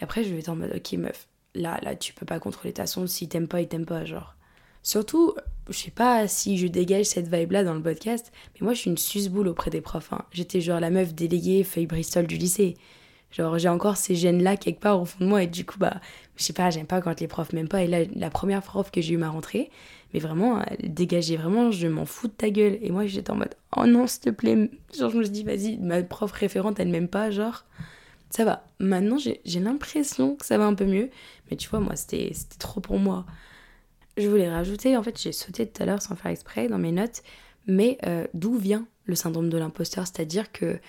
Et 0.00 0.04
après, 0.04 0.24
je 0.24 0.32
vais 0.32 0.40
être 0.40 0.48
en 0.48 0.56
mode, 0.56 0.72
ok, 0.74 0.92
meuf, 0.98 1.28
là, 1.54 1.78
là, 1.82 1.96
tu 1.96 2.12
peux 2.12 2.26
pas 2.26 2.38
contrôler 2.38 2.72
ta 2.72 2.86
son. 2.86 3.06
Si 3.06 3.28
t'aimes 3.28 3.48
pas, 3.48 3.60
il 3.60 3.68
t'aime 3.68 3.86
pas, 3.86 4.04
genre. 4.04 4.34
Surtout, 4.82 5.34
je 5.68 5.76
sais 5.76 5.90
pas 5.90 6.28
si 6.28 6.56
je 6.56 6.66
dégage 6.66 7.06
cette 7.06 7.28
vibe-là 7.28 7.64
dans 7.64 7.74
le 7.74 7.82
podcast, 7.82 8.32
mais 8.54 8.64
moi, 8.64 8.74
je 8.74 8.80
suis 8.80 8.90
une 8.90 8.98
susboule 8.98 9.48
auprès 9.48 9.70
des 9.70 9.80
profs. 9.80 10.12
Hein. 10.12 10.22
J'étais 10.32 10.60
genre 10.60 10.80
la 10.80 10.90
meuf 10.90 11.14
déléguée 11.14 11.64
feuille 11.64 11.86
Bristol 11.86 12.26
du 12.26 12.36
lycée. 12.36 12.76
Genre, 13.30 13.58
j'ai 13.58 13.68
encore 13.68 13.98
ces 13.98 14.14
gènes-là 14.14 14.56
quelque 14.56 14.80
part 14.80 15.00
au 15.00 15.04
fond 15.04 15.22
de 15.22 15.28
moi, 15.28 15.42
et 15.42 15.46
du 15.46 15.66
coup, 15.66 15.78
bah, 15.78 16.00
je 16.36 16.44
sais 16.44 16.54
pas, 16.54 16.70
j'aime 16.70 16.86
pas 16.86 17.02
quand 17.02 17.20
les 17.20 17.28
profs 17.28 17.52
m'aiment 17.52 17.68
pas. 17.68 17.82
Et 17.82 17.86
là, 17.86 17.98
la 18.14 18.30
première 18.30 18.62
prof 18.62 18.90
que 18.90 19.02
j'ai 19.02 19.14
eu 19.14 19.18
ma 19.18 19.28
rentrée, 19.28 19.70
mais 20.14 20.20
vraiment, 20.20 20.62
elle 20.62 20.94
dégageait 20.94 21.36
vraiment, 21.36 21.70
je 21.70 21.88
m'en 21.88 22.06
fous 22.06 22.28
de 22.28 22.32
ta 22.32 22.48
gueule. 22.48 22.78
Et 22.80 22.90
moi, 22.90 23.04
j'étais 23.04 23.30
en 23.30 23.36
mode, 23.36 23.54
oh 23.76 23.84
non, 23.84 24.06
s'il 24.06 24.22
te 24.22 24.30
plaît. 24.30 24.70
Genre, 24.96 25.10
je 25.10 25.18
me 25.18 25.24
dis, 25.24 25.42
vas-y, 25.42 25.76
ma 25.76 26.02
prof 26.02 26.32
référente, 26.32 26.80
elle 26.80 26.88
m'aime 26.88 27.08
pas, 27.08 27.30
genre 27.30 27.64
ça 28.30 28.44
va. 28.44 28.66
Maintenant, 28.78 29.18
j'ai 29.18 29.60
l'impression 29.60 30.36
que 30.36 30.44
ça 30.44 30.58
va 30.58 30.66
un 30.66 30.74
peu 30.74 30.84
mieux. 30.84 31.10
Mais 31.50 31.56
tu 31.56 31.68
vois, 31.68 31.80
moi, 31.80 31.96
c'était 31.96 32.32
trop 32.58 32.80
pour 32.80 32.98
moi. 32.98 33.24
Je 34.16 34.28
voulais 34.28 34.50
rajouter, 34.50 34.96
en 34.96 35.02
fait, 35.02 35.20
j'ai 35.20 35.32
sauté 35.32 35.66
tout 35.66 35.82
à 35.82 35.86
l'heure 35.86 36.02
sans 36.02 36.16
faire 36.16 36.30
exprès 36.30 36.68
dans 36.68 36.78
mes 36.78 36.92
notes, 36.92 37.22
mais 37.66 37.98
euh, 38.04 38.26
d'où 38.34 38.56
vient 38.56 38.86
le 39.04 39.14
syndrome 39.14 39.48
de 39.48 39.56
l'imposteur? 39.56 40.06
C'est-à-dire 40.06 40.50
que 40.50 40.80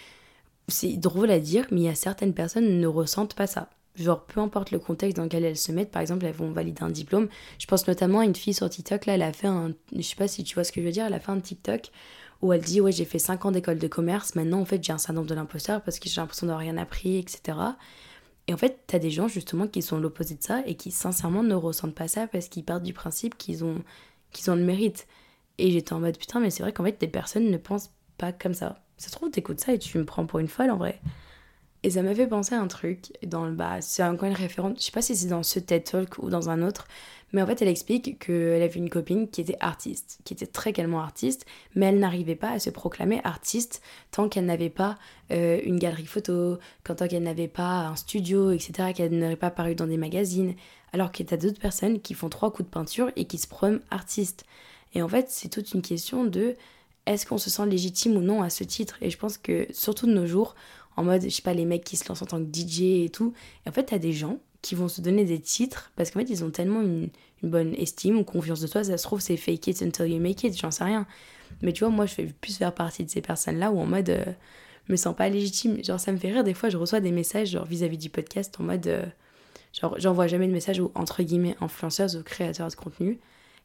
c'est 0.68 0.98
drôle 0.98 1.30
à 1.30 1.40
dire, 1.40 1.68
mais 1.72 1.82
il 1.82 1.84
y 1.84 1.90
a 1.90 1.96
certaines 1.96 2.34
personnes 2.34 2.80
ne 2.80 2.88
ressentent 2.88 3.36
pas 3.36 3.48
ça. 3.48 3.70
Genre, 3.96 4.24
peu 4.24 4.40
importe 4.40 4.72
le 4.72 4.80
contexte 4.80 5.18
dans 5.18 5.24
lequel 5.24 5.44
elles 5.44 5.58
se 5.58 5.72
mettent, 5.72 5.92
par 5.92 6.02
exemple, 6.02 6.26
elles 6.26 6.34
vont 6.34 6.52
valider 6.52 6.82
un 6.84 6.90
diplôme. 6.90 7.28
Je 7.60 7.68
pense 7.68 7.88
notamment 7.88 8.20
à 8.20 8.26
une 8.26 8.36
fille 8.36 8.54
sur 8.54 8.70
TikTok, 8.70 9.06
là, 9.06 9.16
elle 9.16 9.22
a 9.22 9.34
fait 9.34 9.48
un. 9.48 9.74
Je 9.96 10.02
sais 10.02 10.16
pas 10.16 10.28
si 10.28 10.44
tu 10.44 10.56
vois 10.56 10.64
ce 10.64 10.72
que 10.72 10.82
je 10.82 10.86
veux 10.86 10.92
dire, 10.92 11.06
elle 11.06 11.14
a 11.14 11.20
fait 11.20 11.32
un 11.32 11.40
TikTok 11.40 11.92
où 12.42 12.54
elle 12.54 12.62
dit 12.62 12.82
ouais 12.82 12.92
j'ai 12.92 13.06
fait 13.06 13.20
5 13.20 13.46
ans 13.46 13.52
d'école 13.52 13.80
de 13.80 13.88
commerce, 13.88 14.36
maintenant 14.36 14.62
en 14.62 14.66
fait 14.66 14.84
j'ai 14.84 14.94
un 14.94 14.98
syndrome 14.98 15.26
de 15.26 15.36
l'imposteur 15.36 15.82
parce 15.82 16.00
que 16.00 16.10
j'ai 16.10 16.22
l'impression 16.22 16.48
d'avoir 16.48 16.62
rien 16.62 16.78
appris, 16.78 17.18
etc. 17.18 17.58
Et 18.50 18.54
en 18.54 18.58
fait, 18.58 18.80
t'as 18.88 18.98
des 18.98 19.12
gens 19.12 19.28
justement 19.28 19.68
qui 19.68 19.84
sont 19.84 20.00
l'opposé 20.00 20.34
de 20.34 20.42
ça 20.42 20.64
et 20.66 20.74
qui 20.74 20.90
sincèrement 20.90 21.44
ne 21.44 21.54
ressentent 21.54 21.94
pas 21.94 22.08
ça 22.08 22.26
parce 22.26 22.48
qu'ils 22.48 22.64
partent 22.64 22.82
du 22.82 22.94
principe 22.94 23.38
qu'ils 23.38 23.64
ont, 23.64 23.84
qu'ils 24.32 24.50
ont 24.50 24.56
le 24.56 24.64
mérite. 24.64 25.08
Et 25.60 25.70
j'étais 25.70 25.94
en 25.94 26.00
mode 26.00 26.18
putain, 26.18 26.40
mais 26.40 26.50
c'est 26.50 26.64
vrai 26.64 26.74
qu'en 26.74 26.84
fait, 26.84 27.00
des 27.00 27.08
personnes 27.08 27.52
ne 27.52 27.58
pensent 27.58 27.92
pas 28.18 28.32
comme 28.32 28.56
ça. 28.56 28.82
Ça 28.98 29.10
se 29.10 29.12
trouve, 29.14 29.30
t'écoutes 29.30 29.60
ça 29.60 29.74
et 29.74 29.78
tu 29.78 30.00
me 30.00 30.04
prends 30.04 30.26
pour 30.26 30.40
une 30.40 30.48
folle 30.48 30.72
en 30.72 30.78
vrai. 30.78 31.00
Et 31.84 31.92
ça 31.92 32.02
m'a 32.02 32.14
fait 32.14 32.28
penser 32.28 32.56
à 32.56 32.60
un 32.60 32.68
truc 32.68 33.14
dans 33.26 33.46
le 33.46 33.54
bas. 33.54 33.82
C'est 33.82 34.04
encore 34.04 34.28
une 34.28 34.36
référence, 34.36 34.80
je 34.80 34.84
sais 34.84 34.92
pas 34.92 35.02
si 35.02 35.16
c'est 35.16 35.28
dans 35.28 35.44
ce 35.44 35.60
TED 35.60 35.86
Talk 35.86 36.18
ou 36.18 36.30
dans 36.30 36.50
un 36.50 36.62
autre, 36.62 36.88
mais 37.32 37.42
en 37.42 37.46
fait, 37.48 37.62
elle 37.62 37.68
explique 37.68 38.20
qu'elle 38.20 38.62
avait 38.62 38.80
une 38.80 38.90
copine 38.90 39.30
qui 39.30 39.42
était 39.42 39.58
artiste, 39.60 40.20
qui 40.24 40.34
était 40.34 40.48
très 40.48 40.74
calmement 40.74 41.02
artiste, 41.02 41.46
mais 41.76 41.86
elle 41.88 42.00
n'arrivait 42.00 42.36
pas 42.36 42.50
à 42.50 42.60
se 42.60 42.70
proclamer 42.70 43.22
artiste 43.24 43.82
tant 44.12 44.30
qu'elle 44.30 44.46
n'avait 44.46 44.70
pas 44.70 44.98
euh, 45.32 45.60
une 45.64 45.78
galerie 45.78 46.08
photo, 46.08 46.58
tant 46.84 47.08
qu'elle 47.08 47.24
n'avait 47.24 47.48
pas 47.48 47.88
un 47.88 47.96
studio, 47.96 48.52
etc., 48.52 48.94
qu'elle 48.96 49.18
n'aurait 49.18 49.36
pas 49.36 49.52
paru 49.52 49.76
dans 49.76 49.88
des 49.88 49.98
magazines. 49.98 50.56
Alors 50.92 51.12
qu'il 51.12 51.30
y 51.30 51.34
a 51.34 51.38
d'autres 51.38 51.60
personnes 51.60 52.02
qui 52.02 52.16
font 52.16 52.30
trois 52.30 52.52
coups 52.52 52.68
de 52.68 52.74
peinture 52.74 53.12
et 53.16 53.26
qui 53.26 53.38
se 53.38 53.48
prônent 53.48 53.82
artistes. 53.92 54.44
Et 54.96 55.04
en 55.04 55.08
fait, 55.08 55.28
c'est 55.30 55.50
toute 55.50 55.72
une 55.74 55.84
question 55.84 56.26
de 56.26 56.56
est-ce 57.06 57.28
qu'on 57.28 57.38
se 57.38 57.52
sent 57.52 57.66
légitime 57.68 58.18
ou 58.18 58.22
non 58.22 58.42
à 58.42 58.50
ce 58.50 58.64
titre? 58.64 58.98
Et 59.02 59.12
je 59.12 59.18
pense 59.18 59.38
que 59.38 59.68
surtout 59.72 60.08
de 60.08 60.14
nos 60.14 60.26
jours, 60.26 60.56
en 61.00 61.04
mode, 61.04 61.24
je 61.24 61.30
sais 61.30 61.42
pas, 61.42 61.54
les 61.54 61.66
mecs 61.66 61.84
qui 61.84 61.98
se 61.98 62.08
lancent 62.10 62.22
en 62.22 62.26
tant 62.26 62.44
que 62.44 62.50
DJ 62.52 63.06
et 63.06 63.10
tout, 63.10 63.34
et 63.66 63.70
en 63.70 63.72
fait, 63.72 63.86
t'as 63.86 63.98
des 63.98 64.14
gens 64.14 64.40
qui 64.62 64.76
vont 64.76 64.88
se 64.88 65.02
donner 65.02 65.26
des 65.26 65.40
titres 65.40 65.92
parce 65.96 66.12
qu'en 66.12 66.20
fait 66.20 66.30
ils 66.30 66.44
ont 66.44 66.52
tellement 66.52 66.82
une, 66.82 67.10
bonne 67.42 67.74
estime 67.76 68.18
ou 68.18 68.26
confiance 68.26 68.60
de 68.60 68.68
toi, 68.68 68.84
ça 68.84 68.98
se 68.98 69.04
trouve 69.04 69.22
c'est 69.22 69.38
fake 69.38 69.68
it 69.68 69.82
until 69.82 70.08
you 70.08 70.20
make 70.20 70.44
it, 70.44 70.60
j'en 70.60 70.72
sais 70.72 70.84
rien. 70.84 71.08
Mais 71.62 71.72
tu 71.72 71.86
vois, 71.86 71.90
moi 71.90 72.06
je 72.06 72.14
fais 72.14 72.26
plus 72.26 72.58
faire 72.58 72.74
partie 72.74 73.06
de 73.06 73.10
ces 73.10 73.22
personnes-là 73.22 73.72
où 73.72 73.80
en 73.80 73.86
mode 73.86 74.10
euh, 74.10 74.26
me 74.90 74.98
sens 74.98 75.16
pas 75.16 75.30
légitime. 75.30 75.82
Genre 75.82 76.02
ça 76.02 76.12
me 76.12 76.18
fait 76.18 76.34
rire, 76.34 76.44
des 76.44 76.54
fois 76.54 76.68
je 76.68 76.76
reçois 76.76 77.00
des 77.00 77.12
messages 77.12 77.52
genre 77.52 77.66
vis-à-vis 77.66 77.98
du 77.98 78.10
podcast 78.10 78.54
en 78.60 78.64
mode 78.64 78.88
euh, 78.88 79.06
genre 79.72 79.96
j'envoie 80.00 80.28
jamais 80.28 80.48
de 80.48 80.52
messages 80.52 80.82
aux 80.82 80.92
entre 80.96 81.24
guillemets 81.24 81.56
influenceuses 81.62 82.18
ou 82.18 82.24
créateurs 82.24 82.68
de 82.68 82.76
contenu. 82.76 83.20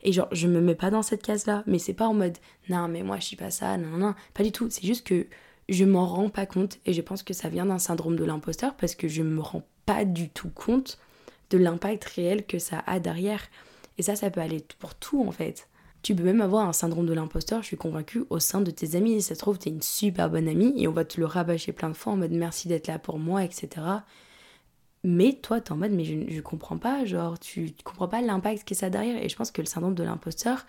Et 0.05 0.13
genre 0.13 0.29
je 0.31 0.47
me 0.47 0.61
mets 0.61 0.77
pas 0.77 0.91
dans 0.91 1.03
cette 1.03 1.23
case-là, 1.23 1.65
mais 1.67 1.81
c'est 1.81 1.95
pas 1.95 2.07
en 2.07 2.15
mode 2.15 2.39
non 2.69 2.87
mais 2.87 3.03
moi 3.03 3.19
je 3.19 3.25
suis 3.25 3.37
pas 3.37 3.51
ça, 3.51 3.77
non 3.77 3.97
non, 3.97 4.15
pas 4.35 4.45
du 4.45 4.53
tout, 4.53 4.69
c'est 4.71 4.87
juste 4.87 5.05
que 5.05 5.27
je 5.69 5.85
m'en 5.85 6.07
rends 6.07 6.29
pas 6.29 6.47
compte 6.47 6.79
et 6.87 6.93
je 6.93 7.01
pense 7.01 7.23
que 7.23 7.35
ça 7.35 7.49
vient 7.49 7.67
d'un 7.67 7.79
syndrome 7.79 8.17
de 8.17 8.25
l'imposteur 8.25 8.75
parce 8.77 8.95
que 8.95 9.09
je 9.09 9.23
me 9.23 9.41
rends 9.41 9.67
pas 9.87 10.05
du 10.05 10.29
tout 10.29 10.51
compte 10.51 10.99
de 11.51 11.59
l'impact 11.59 12.05
réel 12.05 12.47
que 12.47 12.59
ça 12.59 12.83
a 12.87 13.01
derrière. 13.01 13.43
Et 13.99 14.03
ça, 14.03 14.17
ça 14.17 14.31
peut 14.31 14.41
aller 14.41 14.65
pour 14.79 14.95
tout 14.95 15.25
en 15.27 15.31
fait. 15.31 15.69
Tu 16.03 16.15
peux 16.15 16.23
même 16.23 16.43
avoir 16.43 16.69
un 16.69 16.75
syndrome 16.75 17.07
de 17.07 17.15
l'imposteur, 17.15 17.63
je 17.63 17.69
suis 17.69 17.77
convaincue, 17.79 18.25
au 18.29 18.39
sein 18.39 18.61
de 18.61 18.71
tes 18.71 18.95
amis. 18.95 19.23
Ça 19.23 19.35
se 19.35 19.41
trouve, 19.41 19.59
t'es 19.59 19.71
une 19.71 19.81
super 19.81 20.29
bonne 20.29 20.49
amie 20.49 20.75
et 20.77 20.87
on 20.87 20.93
va 20.93 21.05
te 21.05 21.19
le 21.19 21.27
rabâcher 21.27 21.73
plein 21.73 21.89
de 21.89 21.95
fois 21.95 22.13
en 22.13 22.17
mode 22.17 22.33
merci 22.33 22.69
d'être 22.69 22.89
là 22.89 22.99
pour 22.99 23.19
moi, 23.19 23.43
etc. 23.43 23.69
Mais 25.03 25.35
toi, 25.35 25.61
t'es 25.61 25.73
en 25.73 25.77
mode 25.77 25.93
mais 25.93 26.05
je, 26.05 26.29
je 26.29 26.41
comprends 26.41 26.79
pas, 26.79 27.05
genre 27.05 27.39
tu, 27.39 27.73
tu 27.73 27.85
comprends 27.85 28.09
pas 28.09 28.21
l'impact 28.21 28.69
que 28.69 28.75
ça 28.75 28.87
a 28.87 28.91
derrière. 28.91 29.23
Et 29.23 29.29
je 29.29 29.37
pense 29.37 29.51
que 29.51 29.63
le 29.63 29.67
syndrome 29.67 29.95
de 29.95 30.03
l'imposteur, 30.03 30.67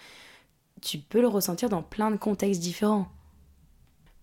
tu 0.82 1.00
peux 1.00 1.22
le 1.22 1.28
ressentir 1.28 1.70
dans 1.70 1.84
plein 1.84 2.12
de 2.12 2.18
contextes 2.18 2.62
différents. 2.62 3.08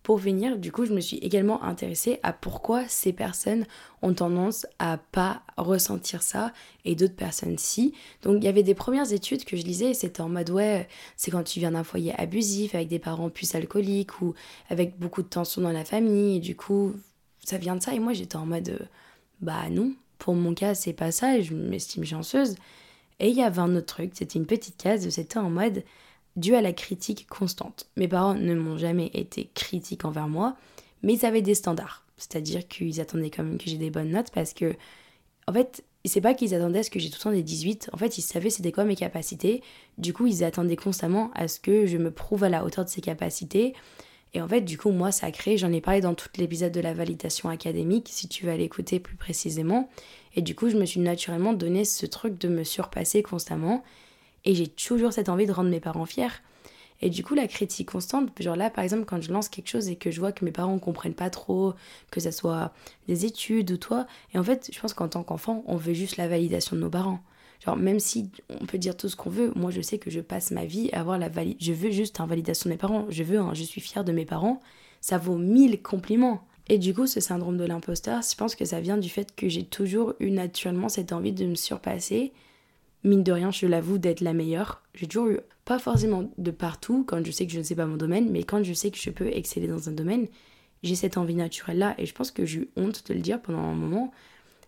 Pour 0.02 0.18
venir, 0.18 0.58
du 0.58 0.72
coup, 0.72 0.84
je 0.84 0.92
me 0.92 1.00
suis 1.00 1.18
également 1.18 1.62
intéressée 1.62 2.18
à 2.22 2.32
pourquoi 2.32 2.88
ces 2.88 3.12
personnes 3.12 3.66
ont 4.02 4.12
tendance 4.12 4.66
à 4.80 4.98
pas 4.98 5.42
ressentir 5.56 6.22
ça 6.22 6.52
et 6.84 6.96
d'autres 6.96 7.14
personnes 7.14 7.56
si. 7.56 7.94
Donc 8.22 8.38
il 8.38 8.44
y 8.44 8.48
avait 8.48 8.64
des 8.64 8.74
premières 8.74 9.12
études 9.12 9.44
que 9.44 9.56
je 9.56 9.62
lisais 9.62 9.94
c'était 9.94 10.20
en 10.20 10.28
mode 10.28 10.50
ouais, 10.50 10.88
c'est 11.16 11.30
quand 11.30 11.44
tu 11.44 11.60
viens 11.60 11.70
d'un 11.70 11.84
foyer 11.84 12.12
abusif 12.18 12.74
avec 12.74 12.88
des 12.88 12.98
parents 12.98 13.30
plus 13.30 13.54
alcooliques 13.54 14.20
ou 14.20 14.34
avec 14.70 14.98
beaucoup 14.98 15.22
de 15.22 15.28
tensions 15.28 15.62
dans 15.62 15.70
la 15.70 15.84
famille 15.84 16.36
et 16.36 16.40
du 16.40 16.56
coup 16.56 16.94
ça 17.44 17.58
vient 17.58 17.76
de 17.76 17.82
ça 17.82 17.94
et 17.94 18.00
moi 18.00 18.12
j'étais 18.12 18.36
en 18.36 18.46
mode 18.46 18.88
bah 19.40 19.68
non, 19.70 19.92
pour 20.18 20.34
mon 20.34 20.54
cas 20.54 20.74
c'est 20.74 20.92
pas 20.92 21.12
ça 21.12 21.36
et 21.38 21.42
je 21.42 21.54
m'estime 21.54 22.04
chanceuse. 22.04 22.56
Et 23.20 23.28
il 23.28 23.36
y 23.36 23.42
avait 23.42 23.60
un 23.60 23.76
autre 23.76 23.86
truc, 23.86 24.12
c'était 24.14 24.38
une 24.38 24.46
petite 24.46 24.76
case, 24.76 25.08
c'était 25.08 25.38
en 25.38 25.50
mode 25.50 25.84
dû 26.36 26.54
à 26.54 26.60
la 26.62 26.72
critique 26.72 27.26
constante. 27.28 27.88
Mes 27.96 28.08
parents 28.08 28.34
ne 28.34 28.54
m'ont 28.54 28.78
jamais 28.78 29.10
été 29.14 29.50
critiques 29.54 30.04
envers 30.04 30.28
moi, 30.28 30.56
mais 31.02 31.14
ils 31.14 31.26
avaient 31.26 31.42
des 31.42 31.54
standards. 31.54 32.04
C'est-à-dire 32.16 32.66
qu'ils 32.68 33.00
attendaient 33.00 33.30
quand 33.30 33.42
même 33.42 33.58
que 33.58 33.68
j'ai 33.68 33.78
des 33.78 33.90
bonnes 33.90 34.10
notes 34.10 34.30
parce 34.32 34.54
que, 34.54 34.74
en 35.48 35.52
fait, 35.52 35.84
c'est 36.04 36.20
pas 36.20 36.34
qu'ils 36.34 36.54
attendaient 36.54 36.80
à 36.80 36.82
ce 36.82 36.90
que 36.90 36.98
j'ai 36.98 37.10
tout 37.10 37.18
le 37.18 37.22
temps 37.22 37.32
des 37.32 37.42
18. 37.42 37.90
En 37.92 37.96
fait, 37.96 38.18
ils 38.18 38.22
savaient 38.22 38.50
c'était 38.50 38.72
quoi 38.72 38.84
mes 38.84 38.96
capacités. 38.96 39.62
Du 39.98 40.12
coup, 40.12 40.26
ils 40.26 40.44
attendaient 40.44 40.76
constamment 40.76 41.30
à 41.34 41.48
ce 41.48 41.60
que 41.60 41.86
je 41.86 41.96
me 41.98 42.10
prouve 42.10 42.44
à 42.44 42.48
la 42.48 42.64
hauteur 42.64 42.84
de 42.84 42.90
ces 42.90 43.00
capacités. 43.00 43.74
Et 44.34 44.40
en 44.40 44.48
fait, 44.48 44.62
du 44.62 44.78
coup, 44.78 44.90
moi, 44.90 45.12
ça 45.12 45.26
a 45.26 45.30
créé, 45.30 45.58
j'en 45.58 45.72
ai 45.72 45.80
parlé 45.80 46.00
dans 46.00 46.14
tout 46.14 46.28
l'épisode 46.38 46.72
de 46.72 46.80
la 46.80 46.94
validation 46.94 47.50
académique, 47.50 48.08
si 48.10 48.28
tu 48.28 48.46
veux 48.46 48.52
aller 48.52 48.64
écouter 48.64 48.98
plus 48.98 49.16
précisément. 49.16 49.90
Et 50.34 50.42
du 50.42 50.54
coup, 50.54 50.70
je 50.70 50.76
me 50.76 50.86
suis 50.86 51.00
naturellement 51.00 51.52
donné 51.52 51.84
ce 51.84 52.06
truc 52.06 52.38
de 52.38 52.48
me 52.48 52.64
surpasser 52.64 53.22
constamment. 53.22 53.84
Et 54.44 54.54
j'ai 54.54 54.68
toujours 54.68 55.12
cette 55.12 55.28
envie 55.28 55.46
de 55.46 55.52
rendre 55.52 55.70
mes 55.70 55.80
parents 55.80 56.06
fiers. 56.06 56.42
Et 57.00 57.10
du 57.10 57.24
coup, 57.24 57.34
la 57.34 57.48
critique 57.48 57.90
constante, 57.90 58.30
genre 58.40 58.54
là, 58.54 58.70
par 58.70 58.84
exemple, 58.84 59.04
quand 59.04 59.20
je 59.20 59.32
lance 59.32 59.48
quelque 59.48 59.68
chose 59.68 59.88
et 59.88 59.96
que 59.96 60.12
je 60.12 60.20
vois 60.20 60.30
que 60.30 60.44
mes 60.44 60.52
parents 60.52 60.74
ne 60.74 60.78
comprennent 60.78 61.14
pas 61.14 61.30
trop, 61.30 61.74
que 62.12 62.20
ce 62.20 62.30
soit 62.30 62.72
des 63.08 63.26
études 63.26 63.72
ou 63.72 63.76
toi, 63.76 64.06
et 64.32 64.38
en 64.38 64.44
fait, 64.44 64.70
je 64.72 64.80
pense 64.80 64.94
qu'en 64.94 65.08
tant 65.08 65.24
qu'enfant, 65.24 65.64
on 65.66 65.76
veut 65.76 65.94
juste 65.94 66.16
la 66.16 66.28
validation 66.28 66.76
de 66.76 66.80
nos 66.80 66.90
parents. 66.90 67.20
Genre, 67.64 67.76
même 67.76 68.00
si 68.00 68.30
on 68.60 68.66
peut 68.66 68.78
dire 68.78 68.96
tout 68.96 69.08
ce 69.08 69.16
qu'on 69.16 69.30
veut, 69.30 69.52
moi 69.54 69.70
je 69.70 69.80
sais 69.80 69.98
que 69.98 70.10
je 70.10 70.20
passe 70.20 70.50
ma 70.50 70.64
vie 70.64 70.90
à 70.92 71.00
avoir 71.00 71.18
la 71.18 71.28
validation. 71.28 71.64
Je 71.64 71.72
veux 71.72 71.90
juste 71.90 72.18
une 72.18 72.26
validation 72.26 72.68
de 72.68 72.74
mes 72.74 72.78
parents. 72.78 73.06
Je 73.08 73.22
veux 73.22 73.38
un 73.38 73.54
je 73.54 73.62
suis 73.62 73.80
fière 73.80 74.04
de 74.04 74.12
mes 74.12 74.24
parents. 74.24 74.60
Ça 75.00 75.18
vaut 75.18 75.36
mille 75.36 75.80
compliments. 75.80 76.44
Et 76.68 76.78
du 76.78 76.94
coup, 76.94 77.06
ce 77.06 77.20
syndrome 77.20 77.56
de 77.56 77.64
l'imposteur, 77.64 78.20
je 78.22 78.36
pense 78.36 78.54
que 78.54 78.64
ça 78.64 78.80
vient 78.80 78.98
du 78.98 79.08
fait 79.08 79.34
que 79.34 79.48
j'ai 79.48 79.64
toujours 79.64 80.14
eu 80.20 80.30
naturellement 80.30 80.88
cette 80.88 81.12
envie 81.12 81.32
de 81.32 81.46
me 81.46 81.54
surpasser. 81.54 82.32
Mine 83.04 83.22
de 83.22 83.32
rien, 83.32 83.50
je 83.50 83.66
l'avoue, 83.66 83.98
d'être 83.98 84.20
la 84.20 84.32
meilleure. 84.32 84.82
J'ai 84.94 85.06
toujours 85.06 85.28
eu, 85.28 85.40
pas 85.64 85.78
forcément 85.78 86.30
de 86.38 86.50
partout, 86.50 87.04
quand 87.06 87.24
je 87.24 87.30
sais 87.30 87.46
que 87.46 87.52
je 87.52 87.58
ne 87.58 87.64
sais 87.64 87.74
pas 87.74 87.86
mon 87.86 87.96
domaine, 87.96 88.30
mais 88.30 88.44
quand 88.44 88.62
je 88.62 88.72
sais 88.72 88.90
que 88.90 88.98
je 88.98 89.10
peux 89.10 89.28
exceller 89.28 89.66
dans 89.66 89.88
un 89.88 89.92
domaine, 89.92 90.28
j'ai 90.82 90.94
cette 90.94 91.16
envie 91.16 91.34
naturelle-là. 91.34 91.94
Et 91.98 92.06
je 92.06 92.14
pense 92.14 92.30
que 92.30 92.44
j'ai 92.44 92.60
eu 92.60 92.68
honte 92.76 93.06
de 93.08 93.14
le 93.14 93.20
dire 93.20 93.40
pendant 93.40 93.60
un 93.60 93.74
moment 93.74 94.12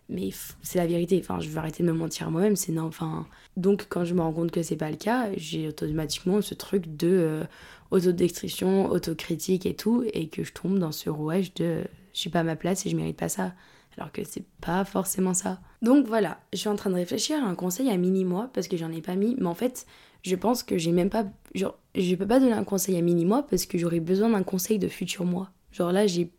mais 0.09 0.29
c'est 0.61 0.77
la 0.77 0.85
vérité 0.85 1.19
enfin 1.19 1.39
je 1.39 1.49
vais 1.49 1.57
arrêter 1.57 1.81
de 1.83 1.87
me 1.91 1.97
mentir 1.97 2.27
à 2.27 2.29
moi-même 2.29 2.55
c'est 2.55 2.71
non 2.71 2.83
enfin 2.83 3.27
donc 3.57 3.87
quand 3.89 4.05
je 4.05 4.13
me 4.13 4.21
rends 4.21 4.33
compte 4.33 4.51
que 4.51 4.61
c'est 4.61 4.75
pas 4.75 4.91
le 4.91 4.97
cas 4.97 5.29
j'ai 5.35 5.67
automatiquement 5.67 6.41
ce 6.41 6.53
truc 6.53 6.95
de 6.95 7.09
euh, 7.09 7.43
autodestruction 7.91 8.89
autocritique 8.89 9.65
et 9.65 9.75
tout 9.75 10.03
et 10.13 10.27
que 10.27 10.43
je 10.43 10.53
tombe 10.53 10.77
dans 10.77 10.91
ce 10.91 11.09
rouage 11.09 11.53
de 11.55 11.83
je 12.13 12.19
suis 12.19 12.29
pas 12.29 12.41
à 12.41 12.43
ma 12.43 12.55
place 12.55 12.85
et 12.85 12.89
je 12.89 12.95
mérite 12.95 13.17
pas 13.17 13.29
ça 13.29 13.53
alors 13.97 14.11
que 14.11 14.23
c'est 14.23 14.45
pas 14.61 14.85
forcément 14.85 15.33
ça 15.33 15.59
donc 15.81 16.07
voilà 16.07 16.39
je 16.53 16.59
suis 16.59 16.69
en 16.69 16.75
train 16.75 16.89
de 16.89 16.95
réfléchir 16.95 17.43
à 17.43 17.47
un 17.47 17.55
conseil 17.55 17.89
à 17.89 17.97
mini 17.97 18.25
moi 18.25 18.49
parce 18.53 18.67
que 18.67 18.77
j'en 18.77 18.91
ai 18.91 19.01
pas 19.01 19.15
mis 19.15 19.35
mais 19.39 19.47
en 19.47 19.55
fait 19.55 19.85
je 20.23 20.35
pense 20.35 20.63
que 20.63 20.77
j'ai 20.77 20.91
même 20.91 21.09
pas 21.09 21.25
genre 21.53 21.77
je 21.95 22.15
peux 22.15 22.27
pas 22.27 22.39
donner 22.39 22.53
un 22.53 22.63
conseil 22.63 22.97
à 22.97 23.01
mini 23.01 23.25
moi 23.25 23.45
parce 23.49 23.65
que 23.65 23.77
j'aurais 23.77 23.99
besoin 23.99 24.29
d'un 24.29 24.43
conseil 24.43 24.79
de 24.79 24.87
futur 24.87 25.25
moi 25.25 25.51
genre 25.71 25.91
là 25.91 26.07
j'ai 26.07 26.31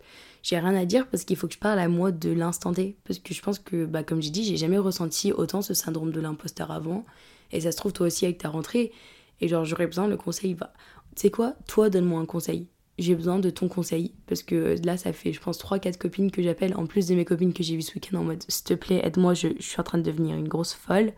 j'ai 0.47 0.61
rien 0.61 0.77
à 0.77 0.85
dire 0.85 1.09
parce 1.09 1.25
qu'il 1.25 1.37
faut 1.37 1.49
que 1.49 1.55
je 1.55 1.59
parle 1.59 1.81
à 1.81 1.89
moi 1.89 2.13
de 2.13 2.31
l'instant 2.31 2.73
T. 2.73 2.97
Parce 3.03 3.19
que 3.19 3.35
je 3.35 3.43
pense 3.43 3.59
que, 3.59 3.85
bah, 3.85 4.05
comme 4.05 4.23
j'ai 4.23 4.31
dit, 4.31 4.45
j'ai 4.45 4.57
jamais 4.57 4.79
ressenti 4.79 5.33
autant 5.33 5.61
ce 5.61 5.75
syndrome 5.75 6.13
de 6.13 6.21
l'imposteur 6.21 6.71
avant. 6.71 7.05
Et 7.51 7.63
ça 7.63 7.73
se 7.73 7.77
trouve, 7.77 7.93
toi 7.93 8.07
aussi, 8.07 8.27
avec 8.27 8.39
ta 8.39 8.49
rentrée. 8.49 8.93
Et 9.41 9.49
genre, 9.49 9.65
j'aurais 9.65 9.89
besoin, 9.89 10.07
le 10.07 10.17
conseil 10.17 10.55
va. 10.55 10.73
Tu 11.17 11.23
sais 11.23 11.31
quoi 11.31 11.55
Toi, 11.67 11.91
donne-moi 11.91 12.21
un 12.21 12.27
conseil. 12.27 12.69
J'ai 12.99 13.15
besoin 13.15 13.39
de 13.39 13.51
ton 13.51 13.69
conseil. 13.69 14.13
Parce 14.27 14.43
que 14.43 14.77
là, 14.85 14.97
ça 14.97 15.13
fait, 15.13 15.33
je 15.33 15.41
pense, 15.41 15.59
3-4 15.59 15.99
copines 15.99 16.31
que 16.31 16.43
j'appelle, 16.43 16.75
en 16.77 16.87
plus 16.87 17.07
de 17.07 17.15
mes 17.15 17.25
copines 17.25 17.53
que 17.53 17.63
j'ai 17.63 17.77
vues 17.77 17.83
ce 17.83 17.95
week-end 17.95 18.19
en 18.19 18.25
mode 18.25 18.43
s'il 18.49 18.65
te 18.65 18.75
plaît, 18.75 19.01
aide-moi, 19.05 19.35
je, 19.35 19.49
suis 19.61 19.81
en 19.81 19.85
train 19.85 19.99
de 19.99 20.03
devenir 20.03 20.37
une 20.37 20.49
grosse 20.49 20.75
folle. 20.75 21.13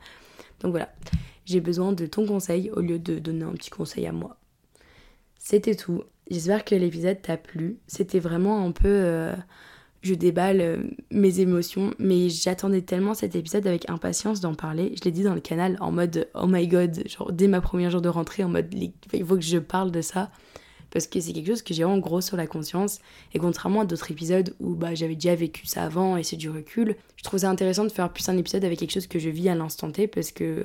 Donc 0.61 0.73
voilà, 0.73 0.93
j'ai 1.45 1.61
besoin 1.61 1.93
de 1.93 2.07
ton 2.07 2.27
conseil 2.27 2.71
au 2.71 2.81
lieu 2.81 2.99
de 2.99 3.19
donner 3.19 3.45
un 3.45 3.53
petit 3.53 3.71
conseil 3.71 4.07
à 4.07 4.13
moi. 4.13 4.37
C'était 5.39 5.77
tout. 5.77 6.03
J'espère 6.31 6.65
que 6.65 6.75
l'épisode 6.75 7.23
t'a 7.23 7.37
plu. 7.37 7.79
C'était 7.87 8.19
vraiment 8.19 8.65
un 8.67 8.73
peu... 8.73 8.89
Euh, 8.89 9.35
je 10.03 10.15
déballe 10.15 10.61
euh, 10.61 10.77
mes 11.11 11.41
émotions, 11.41 11.93
mais 11.99 12.29
j'attendais 12.29 12.83
tellement 12.83 13.15
cet 13.15 13.35
épisode 13.35 13.67
avec 13.67 13.91
impatience 13.91 14.41
d'en 14.41 14.55
parler. 14.55 14.95
Je 14.97 15.05
l'ai 15.05 15.11
dit 15.11 15.23
dans 15.23 15.35
le 15.35 15.41
canal 15.41 15.77
en 15.81 15.91
mode 15.91 16.29
oh 16.35 16.47
my 16.47 16.67
god, 16.69 17.03
genre 17.09 17.33
dès 17.33 17.49
ma 17.49 17.61
première 17.61 17.91
jour 17.91 18.01
de 18.01 18.09
rentrée, 18.09 18.45
en 18.45 18.49
mode 18.49 18.73
il 18.73 18.93
faut 19.25 19.35
que 19.35 19.43
je 19.43 19.59
parle 19.59 19.91
de 19.91 20.01
ça. 20.01 20.31
Parce 20.91 21.07
que 21.07 21.21
c'est 21.21 21.33
quelque 21.33 21.49
chose 21.49 21.63
que 21.63 21.75
j'ai 21.75 21.85
en 21.85 21.99
gros 21.99 22.21
sur 22.21 22.37
la 22.37 22.47
conscience. 22.47 23.01
Et 23.35 23.39
contrairement 23.39 23.83
à 23.83 23.85
d'autres 23.85 24.11
épisodes 24.11 24.55
où 24.61 24.75
bah, 24.75 24.95
j'avais 24.95 25.15
déjà 25.15 25.35
vécu 25.35 25.67
ça 25.67 25.85
avant 25.85 26.17
et 26.17 26.23
c'est 26.23 26.37
du 26.37 26.49
recul, 26.51 26.97
je 27.17 27.25
trouve 27.25 27.41
ça 27.41 27.51
intéressant 27.51 27.85
de 27.85 27.91
faire 27.91 28.13
plus 28.13 28.29
un 28.29 28.37
épisode 28.37 28.65
avec 28.65 28.79
quelque 28.79 28.93
chose 28.93 29.07
que 29.07 29.19
je 29.19 29.29
vis 29.29 29.49
à 29.49 29.55
l'instant 29.55 29.91
T 29.91 30.07
parce 30.07 30.33
que 30.33 30.65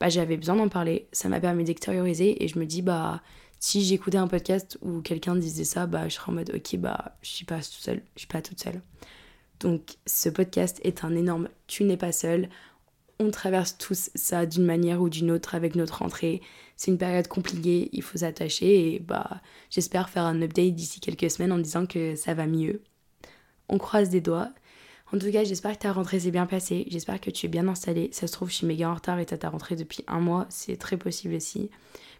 bah, 0.00 0.08
j'avais 0.08 0.36
besoin 0.36 0.56
d'en 0.56 0.68
parler. 0.68 1.06
Ça 1.12 1.28
m'a 1.28 1.40
permis 1.40 1.64
d'extérioriser 1.64 2.44
et 2.44 2.48
je 2.48 2.58
me 2.58 2.66
dis 2.66 2.82
bah 2.82 3.22
si 3.64 3.82
j'écoutais 3.82 4.18
un 4.18 4.28
podcast 4.28 4.76
où 4.82 5.00
quelqu'un 5.00 5.36
disait 5.36 5.64
ça, 5.64 5.86
bah, 5.86 6.06
je 6.06 6.16
serais 6.16 6.30
en 6.30 6.34
mode 6.34 6.52
ok, 6.54 6.76
bah, 6.76 7.16
je 7.22 7.30
suis 7.30 7.46
pas 7.46 7.62
seule, 7.62 8.02
je 8.14 8.20
suis 8.20 8.28
pas 8.28 8.42
toute 8.42 8.60
seule. 8.60 8.82
Donc, 9.60 9.96
ce 10.04 10.28
podcast 10.28 10.78
est 10.84 11.02
un 11.02 11.16
énorme 11.16 11.48
tu 11.66 11.84
n'es 11.84 11.96
pas 11.96 12.12
seule. 12.12 12.50
On 13.24 13.30
traverse 13.30 13.78
tous 13.78 14.10
ça 14.14 14.44
d'une 14.44 14.66
manière 14.66 15.00
ou 15.00 15.08
d'une 15.08 15.30
autre 15.30 15.54
avec 15.54 15.76
notre 15.76 16.00
rentrée. 16.00 16.42
C'est 16.76 16.90
une 16.90 16.98
période 16.98 17.26
compliquée, 17.26 17.88
il 17.92 18.02
faut 18.02 18.18
s'attacher 18.18 18.94
et 18.94 18.98
bah, 18.98 19.40
j'espère 19.70 20.10
faire 20.10 20.24
un 20.24 20.42
update 20.42 20.74
d'ici 20.74 21.00
quelques 21.00 21.30
semaines 21.30 21.52
en 21.52 21.58
disant 21.58 21.86
que 21.86 22.16
ça 22.16 22.34
va 22.34 22.46
mieux. 22.46 22.82
On 23.70 23.78
croise 23.78 24.10
des 24.10 24.20
doigts. 24.20 24.50
En 25.10 25.18
tout 25.18 25.32
cas, 25.32 25.42
j'espère 25.42 25.72
que 25.72 25.82
ta 25.82 25.92
rentrée 25.94 26.20
s'est 26.20 26.32
bien 26.32 26.44
passée. 26.44 26.86
J'espère 26.90 27.18
que 27.18 27.30
tu 27.30 27.46
es 27.46 27.48
bien 27.48 27.66
installée. 27.66 28.10
Ça 28.12 28.26
se 28.26 28.32
trouve, 28.32 28.50
je 28.50 28.56
suis 28.56 28.66
méga 28.66 28.90
en 28.90 28.94
retard 28.94 29.18
et 29.18 29.24
t'as 29.24 29.38
ta 29.38 29.48
rentrée 29.48 29.76
depuis 29.76 30.04
un 30.06 30.20
mois. 30.20 30.44
C'est 30.50 30.76
très 30.76 30.98
possible 30.98 31.34
aussi. 31.34 31.70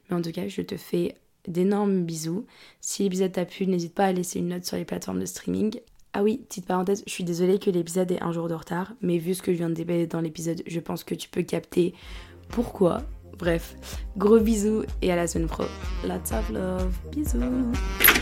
Mais 0.08 0.16
en 0.16 0.22
tout 0.22 0.32
cas, 0.32 0.48
je 0.48 0.62
te 0.62 0.78
fais 0.78 1.16
d'énormes 1.46 2.04
bisous. 2.04 2.46
Si 2.80 3.02
l'épisode 3.02 3.32
t'a 3.32 3.44
plu, 3.44 3.66
n'hésite 3.66 3.94
pas 3.94 4.06
à 4.06 4.12
laisser 4.12 4.38
une 4.38 4.48
note 4.48 4.64
sur 4.64 4.78
les 4.78 4.86
plateformes 4.86 5.20
de 5.20 5.26
streaming. 5.26 5.80
Ah 6.16 6.22
oui, 6.22 6.44
petite 6.48 6.66
parenthèse, 6.66 7.02
je 7.08 7.12
suis 7.12 7.24
désolée 7.24 7.58
que 7.58 7.70
l'épisode 7.70 8.12
ait 8.12 8.22
un 8.22 8.30
jour 8.30 8.48
de 8.48 8.54
retard, 8.54 8.92
mais 9.02 9.18
vu 9.18 9.34
ce 9.34 9.42
que 9.42 9.52
je 9.52 9.58
viens 9.58 9.68
de 9.68 9.74
déballer 9.74 10.06
dans 10.06 10.20
l'épisode, 10.20 10.62
je 10.64 10.78
pense 10.78 11.02
que 11.02 11.16
tu 11.16 11.28
peux 11.28 11.42
capter 11.42 11.92
pourquoi. 12.50 13.02
Bref, 13.36 13.74
gros 14.16 14.38
bisous 14.38 14.84
et 15.02 15.10
à 15.10 15.16
la 15.16 15.26
semaine 15.26 15.48
pro. 15.48 15.64
Lots 16.04 16.32
of 16.32 16.50
love. 16.50 16.94
Bisous. 17.10 18.13